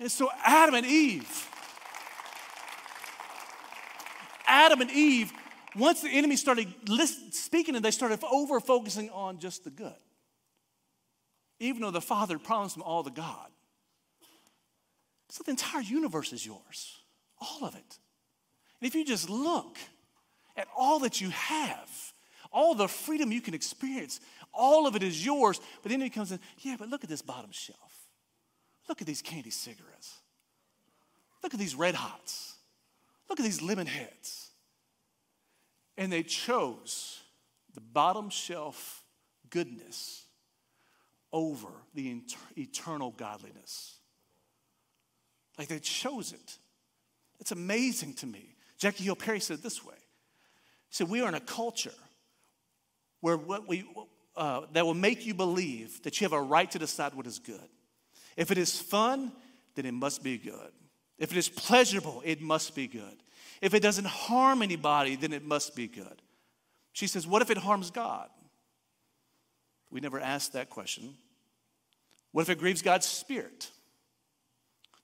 [0.00, 1.48] And so Adam and Eve,
[4.54, 5.32] Adam and Eve,
[5.76, 6.72] once the enemy started
[7.32, 9.94] speaking and they started over focusing on just the good
[11.60, 13.48] even though the Father promised them all the God.
[15.28, 17.00] So the entire universe is yours,
[17.40, 17.98] all of it.
[18.80, 19.78] And if you just look
[20.56, 22.12] at all that you have,
[22.52, 24.20] all the freedom you can experience,
[24.52, 25.60] all of it is yours.
[25.82, 27.78] But then he comes in, yeah, but look at this bottom shelf.
[28.88, 30.20] Look at these candy cigarettes.
[31.42, 32.54] Look at these red hots.
[33.28, 34.43] Look at these lemon heads.
[35.96, 37.22] And they chose
[37.74, 39.04] the bottom shelf
[39.50, 40.24] goodness
[41.32, 42.22] over the
[42.56, 43.96] eternal godliness.
[45.58, 46.58] Like they chose it.
[47.40, 48.54] It's amazing to me.
[48.78, 49.94] Jackie Hill Perry said this way.
[49.96, 51.90] He said, We are in a culture
[53.20, 53.84] where what we,
[54.36, 57.38] uh, that will make you believe that you have a right to decide what is
[57.38, 57.68] good.
[58.36, 59.32] If it is fun,
[59.74, 60.72] then it must be good.
[61.18, 63.22] If it is pleasurable, it must be good.
[63.60, 66.22] If it doesn't harm anybody, then it must be good.
[66.92, 68.28] She says, What if it harms God?
[69.90, 71.14] We never asked that question.
[72.32, 73.70] What if it grieves God's spirit?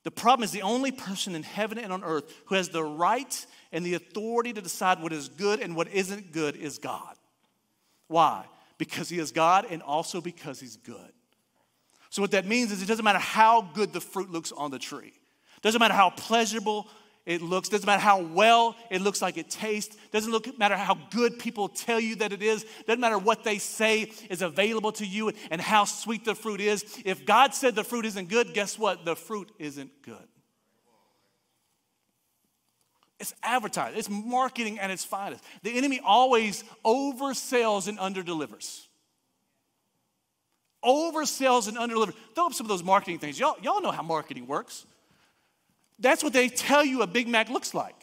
[0.03, 3.45] The problem is the only person in heaven and on earth who has the right
[3.71, 7.15] and the authority to decide what is good and what isn't good is God.
[8.07, 8.45] Why?
[8.77, 11.13] Because He is God and also because He's good.
[12.09, 14.79] So, what that means is it doesn't matter how good the fruit looks on the
[14.79, 15.13] tree,
[15.55, 16.87] it doesn't matter how pleasurable
[17.25, 20.97] it looks, doesn't matter how well it looks like it tastes, doesn't look, matter how
[21.11, 25.05] good people tell you that it is, doesn't matter what they say is available to
[25.05, 26.83] you and how sweet the fruit is.
[27.05, 29.05] If God said the fruit isn't good, guess what?
[29.05, 30.15] The fruit isn't good.
[33.19, 35.43] It's advertised, it's marketing at its finest.
[35.61, 38.87] The enemy always oversells and underdelivers.
[40.83, 42.15] Oversells and underdelivers.
[42.33, 43.39] Throw up some of those marketing things.
[43.39, 44.87] Y'all, y'all know how marketing works.
[46.01, 47.95] That's what they tell you a Big Mac looks like.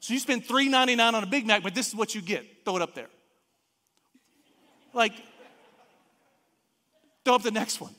[0.00, 2.46] So you spend $3.99 on a Big Mac, but this is what you get.
[2.64, 3.08] Throw it up there.
[4.92, 5.12] Like,
[7.24, 7.94] throw up the next one.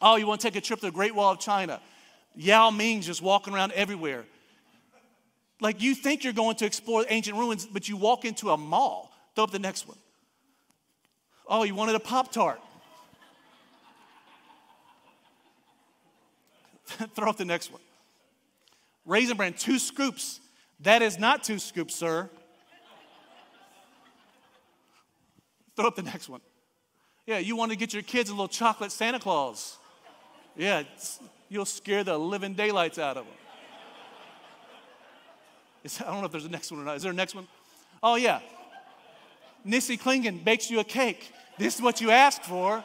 [0.00, 1.80] Oh, you want to take a trip to the Great Wall of China?
[2.34, 4.24] Yao Ming's just walking around everywhere.
[5.60, 9.12] Like you think you're going to explore ancient ruins, but you walk into a mall.
[9.34, 9.98] Throw up the next one.
[11.46, 12.60] Oh, you wanted a Pop Tart.
[17.14, 17.80] Throw up the next one.
[19.04, 20.40] Raisin bran, two scoops.
[20.80, 22.28] That is not two scoops, sir.
[25.76, 26.40] Throw up the next one.
[27.26, 29.78] Yeah, you want to get your kids a little chocolate Santa Claus.
[30.56, 30.82] Yeah,
[31.48, 33.34] you'll scare the living daylights out of them.
[36.06, 36.96] I don't know if there's a next one or not.
[36.96, 37.48] Is there a next one?
[38.02, 38.40] Oh, yeah.
[39.66, 41.32] Nissy Klingon bakes you a cake.
[41.58, 42.84] This is what you asked for.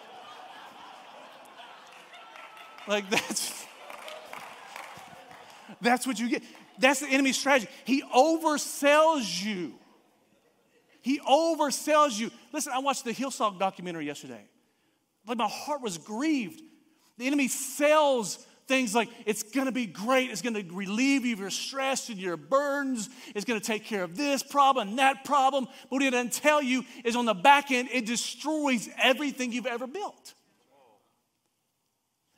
[2.87, 3.66] Like, that's.
[5.81, 6.43] That's what you get.
[6.79, 7.69] That's the enemy's strategy.
[7.85, 9.73] He oversells you.
[11.01, 12.31] He oversells you.
[12.51, 14.43] Listen, I watched the Hillsong documentary yesterday.
[15.27, 16.61] Like my heart was grieved.
[17.17, 21.49] The enemy sells things like it's gonna be great, it's gonna relieve you of your
[21.49, 25.65] stress and your burdens, it's gonna take care of this problem and that problem.
[25.83, 29.65] But what he doesn't tell you is on the back end, it destroys everything you've
[29.65, 30.33] ever built.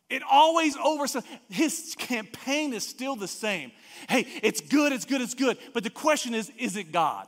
[0.10, 1.06] It always over.
[1.50, 3.72] His campaign is still the same.
[4.08, 5.58] Hey, it's good, it's good, it's good.
[5.74, 7.28] But the question is, is it God?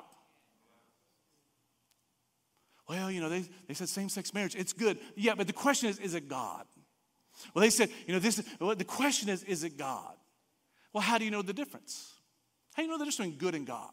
[2.90, 5.00] Well, you know, they, they said same sex marriage, it's good.
[5.16, 6.66] Yeah, but the question is, is it God?
[7.54, 10.14] Well, they said, you know, this, well, the question is, is it God?
[10.94, 12.14] Well, how do you know the difference?
[12.74, 13.92] How do you know the difference between good and God?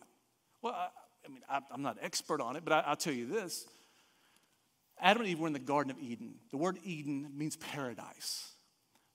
[0.62, 0.88] Well, I,
[1.24, 3.66] I mean, I, am not expert on it, but I, I'll tell you this.
[5.00, 6.34] Adam and Eve were in the Garden of Eden.
[6.50, 8.52] The word Eden means paradise,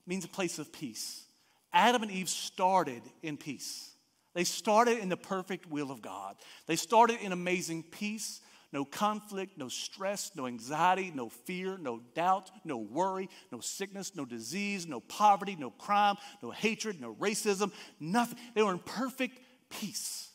[0.06, 1.24] means a place of peace.
[1.72, 3.90] Adam and Eve started in peace.
[4.34, 6.36] They started in the perfect will of God.
[6.68, 8.42] They started in amazing peace
[8.74, 14.26] no conflict, no stress, no anxiety, no fear, no doubt, no worry, no sickness, no
[14.26, 18.40] disease, no poverty, no crime, no hatred, no racism, nothing.
[18.56, 19.40] They were in perfect
[19.70, 20.28] peace.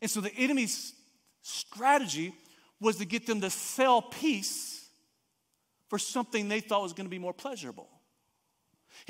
[0.00, 0.94] And so the enemy's
[1.42, 2.32] strategy
[2.80, 4.86] was to get them to sell peace
[5.88, 7.88] for something they thought was going to be more pleasurable.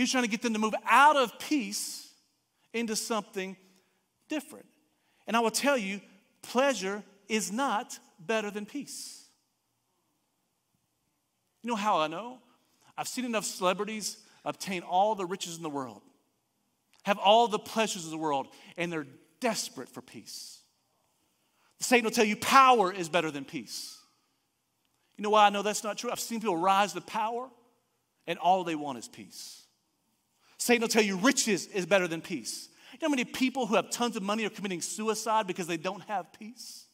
[0.01, 2.09] He was trying to get them to move out of peace
[2.73, 3.55] into something
[4.31, 4.65] different.
[5.27, 6.01] And I will tell you,
[6.41, 9.27] pleasure is not better than peace.
[11.63, 12.39] You know how I know?
[12.97, 16.01] I've seen enough celebrities obtain all the riches in the world,
[17.03, 18.49] have all the pleasures of the world,
[18.79, 19.07] and they're
[19.39, 20.61] desperate for peace.
[21.81, 23.99] Satan will tell you power is better than peace.
[25.19, 26.11] You know why I know that's not true?
[26.11, 27.51] I've seen people rise to power,
[28.27, 29.60] and all they want is peace.
[30.61, 32.69] Satan will tell you riches is better than peace.
[32.93, 35.79] You know how many people who have tons of money are committing suicide because they
[35.79, 36.85] don't have peace?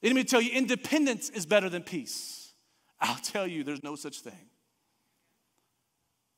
[0.00, 2.52] The enemy tell you independence is better than peace.
[3.00, 4.48] I'll tell you, there's no such thing.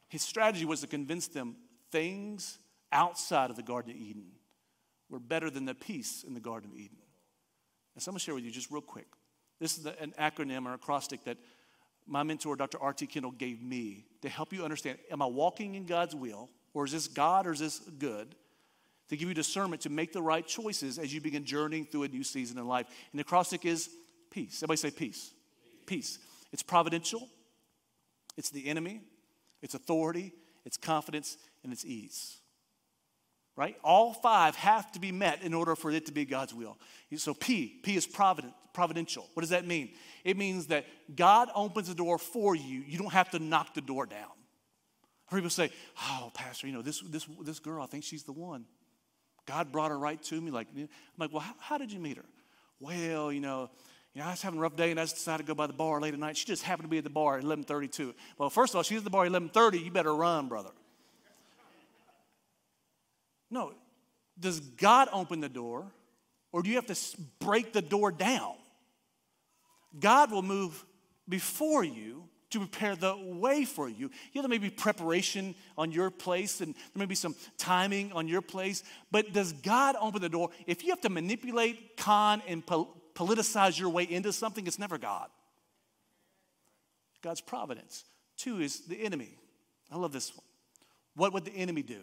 [0.09, 1.57] His strategy was to convince them
[1.93, 2.59] things
[2.91, 4.29] outside of the Garden of Eden
[5.11, 6.97] were better than the peace in the Garden of Eden.
[7.95, 9.09] And so I'm going to share with you just real quick.
[9.61, 11.37] This is an acronym or acrostic that
[12.07, 12.79] my mentor, Dr.
[12.81, 13.07] R.T.
[13.07, 16.93] Kendall, gave me to help you understand am I walking in God's will, or is
[16.93, 18.35] this God, or is this good?
[19.09, 22.09] to give you discernment to make the right choices as you begin journeying through a
[22.09, 22.87] new season in life.
[23.13, 23.89] And the acrostic is
[24.31, 24.59] peace.
[24.59, 25.33] Everybody say peace.
[25.87, 26.19] Peace.
[26.53, 27.29] It's providential,
[28.37, 29.01] it's the enemy,
[29.63, 30.33] it's authority,
[30.65, 32.39] it's confidence, and it's ease.
[33.57, 33.77] Right?
[33.83, 36.77] All five have to be met in order for it to be God's will.
[37.17, 39.27] So P, P is provident, providential.
[39.33, 39.91] What does that mean?
[40.23, 40.85] It means that
[41.17, 42.85] God opens the door for you.
[42.87, 44.31] You don't have to knock the door down.
[45.33, 45.71] People say,
[46.03, 47.83] "Oh, Pastor, you know this this this girl.
[47.83, 48.67] I think she's the one."
[49.47, 50.51] God brought her right to me.
[50.51, 52.25] Like, I'm like, well, how, how did you meet her?
[52.81, 53.71] Well, you know,
[54.13, 55.69] you know, I was having a rough day and I just decided to go by
[55.69, 56.37] the bar late at night.
[56.37, 58.13] She just happened to be at the bar at 11:32.
[58.39, 59.85] Well, first of all, she's at the bar at 11:30.
[59.85, 60.73] You better run, brother.
[63.51, 63.73] No,
[64.39, 65.87] does God open the door,
[66.51, 66.97] or do you have to
[67.39, 68.57] break the door down?
[69.99, 70.85] God will move
[71.29, 74.11] before you to prepare the way for you.
[74.33, 78.29] Yeah, there may be preparation on your place and there may be some timing on
[78.29, 80.51] your place, but does God open the door?
[80.67, 82.65] If you have to manipulate, con, and
[83.15, 85.29] politicize your way into something, it's never God.
[87.23, 88.05] God's providence.
[88.37, 89.37] Two is the enemy.
[89.91, 90.45] I love this one.
[91.17, 92.01] What would the enemy do?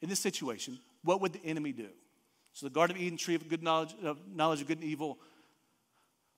[0.00, 1.88] In this situation, what would the enemy do?
[2.52, 3.94] So, the Garden of Eden, tree of good knowledge,
[4.34, 5.18] knowledge of good and evil.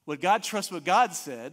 [0.06, 1.52] Would God trust what God said?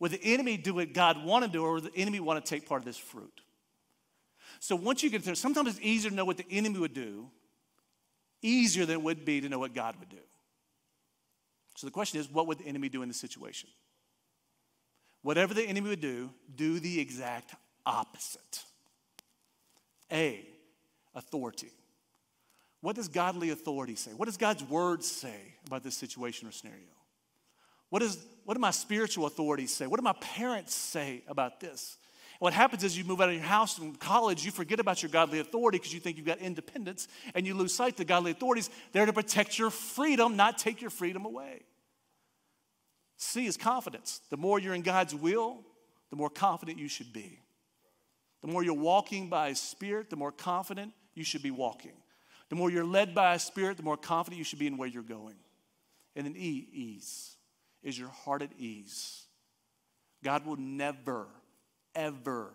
[0.00, 2.48] Would the enemy do what God wanted to do, or would the enemy want to
[2.48, 3.40] take part of this fruit?
[4.58, 7.30] So once you get there, sometimes it's easier to know what the enemy would do,
[8.42, 10.16] easier than it would be to know what God would do.
[11.76, 13.68] So the question is, what would the enemy do in this situation?
[15.22, 17.54] Whatever the enemy would do, do the exact
[17.86, 18.64] opposite.
[20.10, 20.44] A,
[21.14, 21.70] authority.
[22.82, 24.10] What does godly authority say?
[24.12, 26.80] What does God's word say about this situation or scenario?
[27.88, 29.86] What, is, what do my spiritual authorities say?
[29.86, 31.96] What do my parents say about this?
[32.42, 35.10] what happens is you move out of your house in college, you forget about your
[35.12, 37.06] godly authority because you think you've got independence,
[37.36, 40.90] and you lose sight the godly authorities there to protect your freedom, not take your
[40.90, 41.62] freedom away.
[43.16, 44.22] C is confidence.
[44.30, 45.60] The more you're in God's will,
[46.10, 47.38] the more confident you should be.
[48.40, 51.92] The more you're walking by His Spirit, the more confident you should be walking.
[52.52, 54.86] The more you're led by a Spirit, the more confident you should be in where
[54.86, 55.36] you're going.
[56.14, 57.38] And then E, ease
[57.82, 59.24] is your heart at ease.
[60.22, 61.28] God will never,
[61.94, 62.52] ever,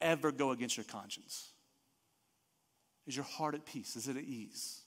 [0.00, 1.50] ever go against your conscience.
[3.06, 3.96] Is your heart at peace?
[3.96, 4.80] Is it at ease?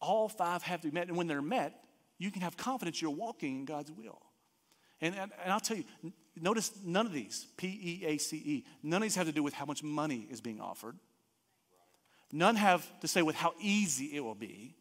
[0.00, 1.08] All five have to be met.
[1.08, 1.78] And when they're met,
[2.16, 4.22] you can have confidence you're walking in God's will.
[5.02, 5.84] And, and, and I'll tell you,
[6.34, 9.42] notice none of these, P E A C E, none of these have to do
[9.42, 10.96] with how much money is being offered.
[12.34, 14.74] None have to say with how easy it will be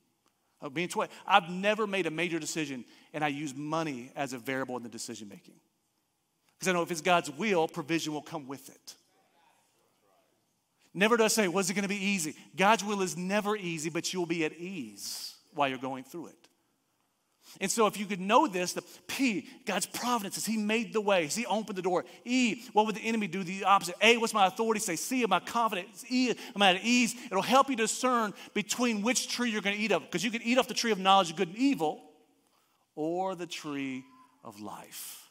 [0.60, 1.14] of being 20.
[1.28, 2.84] I've never made a major decision
[3.14, 5.54] and I use money as a variable in the decision making.
[6.58, 8.96] Because I know if it's God's will, provision will come with it.
[10.96, 12.36] Never does say, was it going to be easy?
[12.56, 16.48] God's will is never easy, but you'll be at ease while you're going through it.
[17.62, 21.02] And so, if you could know this, the P, God's providence, is He made the
[21.02, 22.06] way, He opened the door.
[22.26, 23.44] E, what would the enemy do?
[23.44, 23.96] The opposite.
[24.02, 24.96] A, what's my authority say?
[24.96, 25.88] C, am I confident?
[26.10, 27.16] E, am I at ease?
[27.26, 30.02] It'll help you discern between which tree you're going to eat of.
[30.02, 32.02] Because you can eat off the tree of knowledge of good and evil
[32.96, 34.04] or the tree
[34.44, 35.30] of life,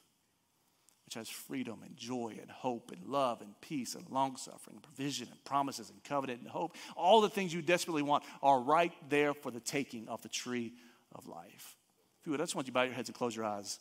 [1.06, 4.82] which has freedom and joy and hope and love and peace and long suffering, and
[4.82, 6.76] provision and promises and covenant and hope.
[6.96, 10.72] All the things you desperately want are right there for the taking of the tree
[11.14, 11.76] of life.
[12.22, 13.80] If you would, I just want you to bow your heads and close your eyes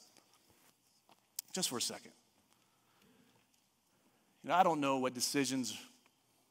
[1.53, 2.11] just for a second.
[4.43, 5.77] You know, I don't know what decisions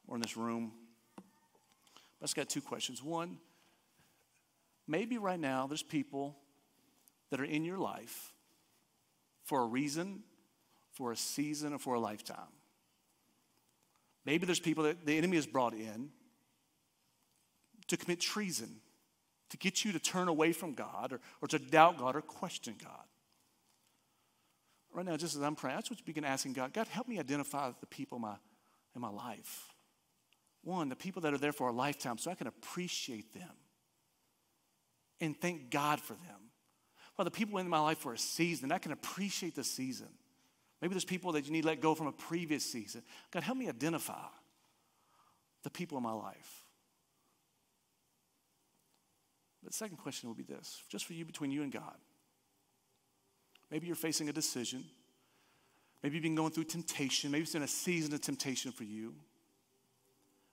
[0.07, 0.71] are in this room.
[1.17, 1.23] But
[2.21, 3.03] I just got two questions.
[3.03, 3.39] One,
[4.87, 6.37] maybe right now there's people
[7.29, 8.31] that are in your life
[9.43, 10.23] for a reason,
[10.93, 12.37] for a season, or for a lifetime.
[14.25, 16.11] Maybe there's people that the enemy has brought in
[17.87, 18.77] to commit treason
[19.51, 22.75] to get you to turn away from God or, or to doubt God or question
[22.81, 23.03] God.
[24.93, 27.71] Right now, just as I'm praying, what you begin asking God God, help me identify
[27.79, 28.35] the people in my,
[28.95, 29.67] in my life.
[30.63, 33.49] One, the people that are there for a lifetime, so I can appreciate them
[35.19, 36.51] and thank God for them.
[37.17, 40.07] Well, the people in my life for a season, I can appreciate the season.
[40.81, 43.03] Maybe there's people that you need to let go from a previous season.
[43.31, 44.25] God, help me identify
[45.63, 46.60] the people in my life.
[49.63, 51.95] The second question will be this just for you, between you and God.
[53.69, 54.83] Maybe you're facing a decision.
[56.03, 57.31] Maybe you've been going through temptation.
[57.31, 59.13] Maybe it's been a season of temptation for you.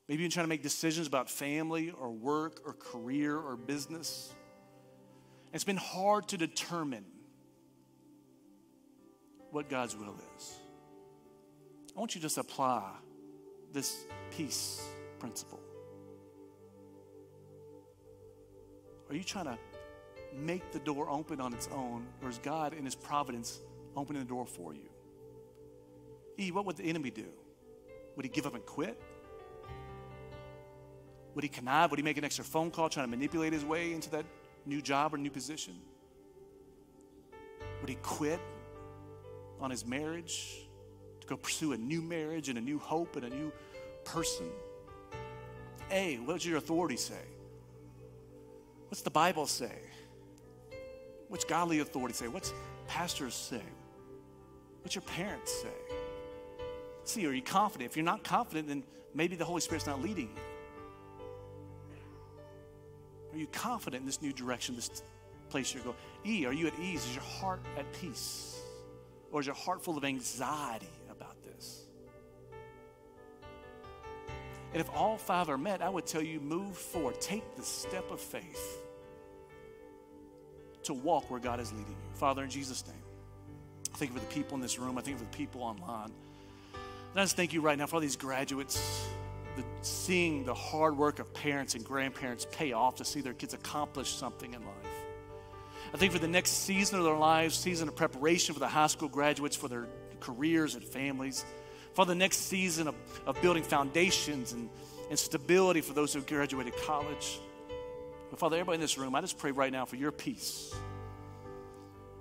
[0.09, 4.33] Maybe been trying to make decisions about family or work or career or business.
[5.53, 7.05] It's been hard to determine
[9.51, 10.55] what God's will is.
[11.97, 12.91] I want you to just apply
[13.73, 14.83] this peace
[15.19, 15.61] principle.
[19.09, 19.59] Are you trying to
[20.37, 23.61] make the door open on its own, or is God in His providence
[23.97, 24.89] opening the door for you?
[26.39, 27.27] E, what would the enemy do?
[28.17, 29.01] Would he give up and quit?
[31.35, 31.91] Would he connive?
[31.91, 34.25] Would he make an extra phone call trying to manipulate his way into that
[34.67, 35.75] new job or new position?
[37.81, 38.41] Would he quit
[39.61, 40.69] on his marriage
[41.21, 43.53] to go pursue a new marriage and a new hope and a new
[44.05, 44.47] person?
[45.91, 47.23] A, what does your authority say?
[48.89, 49.73] What's the Bible say?
[51.29, 52.29] What's godly authority say?
[52.29, 52.53] What's
[52.87, 53.63] pastors say?
[54.83, 55.69] What's your parents say?
[57.05, 57.91] See, are you confident?
[57.91, 58.83] If you're not confident, then
[59.15, 60.43] maybe the Holy Spirit's not leading you.
[63.33, 65.03] Are you confident in this new direction, this
[65.51, 65.97] place you're going?
[66.27, 67.05] E, are you at ease?
[67.05, 68.61] Is your heart at peace?
[69.31, 70.89] Or is your heart full of anxiety
[74.73, 77.21] And if all five are met, I would tell you move forward.
[77.21, 78.79] Take the step of faith
[80.85, 82.15] to walk where God is leading you.
[82.15, 82.97] Father, in Jesus' name,
[83.95, 84.99] I thank you for the people in this room.
[84.99, 86.13] I thank you for the people online.
[87.13, 89.09] And I just thank you right now for all these graduates,
[89.57, 93.55] the, seeing the hard work of parents and grandparents pay off to see their kids
[93.55, 94.75] accomplish something in life.
[95.95, 98.89] I think for the next season of their lives, season of preparation for the high
[98.89, 99.89] school graduates, for their
[100.21, 101.45] careers and families
[101.99, 102.95] for the next season of,
[103.27, 104.71] of building foundations and,
[105.11, 107.41] and stability for those who graduated college.
[108.31, 110.73] But Father, everybody in this room, I just pray right now for your peace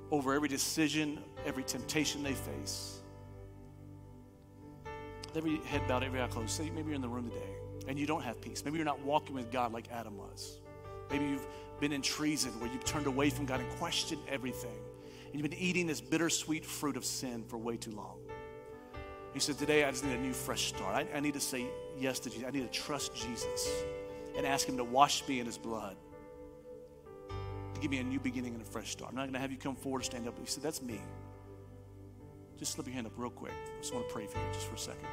[0.09, 3.01] over every decision, every temptation they face.
[5.35, 6.49] Every head bowed, every eye closed.
[6.49, 7.53] Say, maybe you're in the room today
[7.87, 8.65] and you don't have peace.
[8.65, 10.57] Maybe you're not walking with God like Adam was.
[11.11, 11.45] Maybe you've
[11.79, 14.79] been in treason where you've turned away from God and questioned everything.
[15.25, 18.26] And you've been eating this bittersweet fruit of sin for way too long.
[19.33, 20.95] He said, Today I just need a new fresh start.
[20.95, 21.65] I, I need to say
[21.97, 22.45] yes to Jesus.
[22.47, 23.83] I need to trust Jesus
[24.35, 25.95] and ask Him to wash me in His blood,
[27.73, 29.11] to give me a new beginning and a fresh start.
[29.11, 30.37] I'm not going to have you come forward or stand up.
[30.39, 30.99] He said, That's me.
[32.57, 33.53] Just slip your hand up real quick.
[33.53, 35.07] I just want to pray for you just for a second.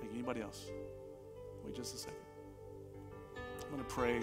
[0.00, 0.18] Thank you.
[0.18, 0.70] Anybody else?
[1.64, 2.18] Wait just a second.
[3.36, 4.20] I'm going to pray.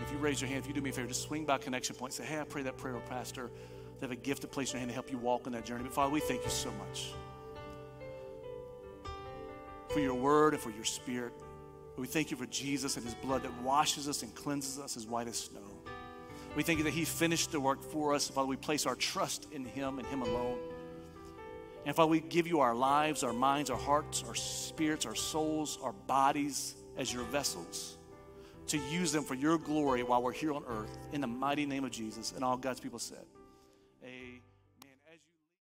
[0.00, 1.94] If you raise your hand, if you do me a favor, just swing by connection
[1.94, 2.12] point.
[2.12, 3.50] Say, hey, I pray that prayer, Pastor.
[4.02, 5.84] Have a gift to place in your hand to help you walk on that journey.
[5.84, 7.12] But Father, we thank you so much
[9.88, 11.32] for your word and for your spirit.
[11.96, 15.06] We thank you for Jesus and his blood that washes us and cleanses us as
[15.06, 15.60] white as snow.
[16.56, 18.28] We thank you that he finished the work for us.
[18.28, 20.58] Father, we place our trust in him and him alone.
[21.86, 25.78] And Father, we give you our lives, our minds, our hearts, our spirits, our souls,
[25.80, 27.98] our bodies as your vessels
[28.66, 30.98] to use them for your glory while we're here on earth.
[31.12, 32.32] In the mighty name of Jesus.
[32.32, 33.24] And all God's people said
[34.04, 34.41] a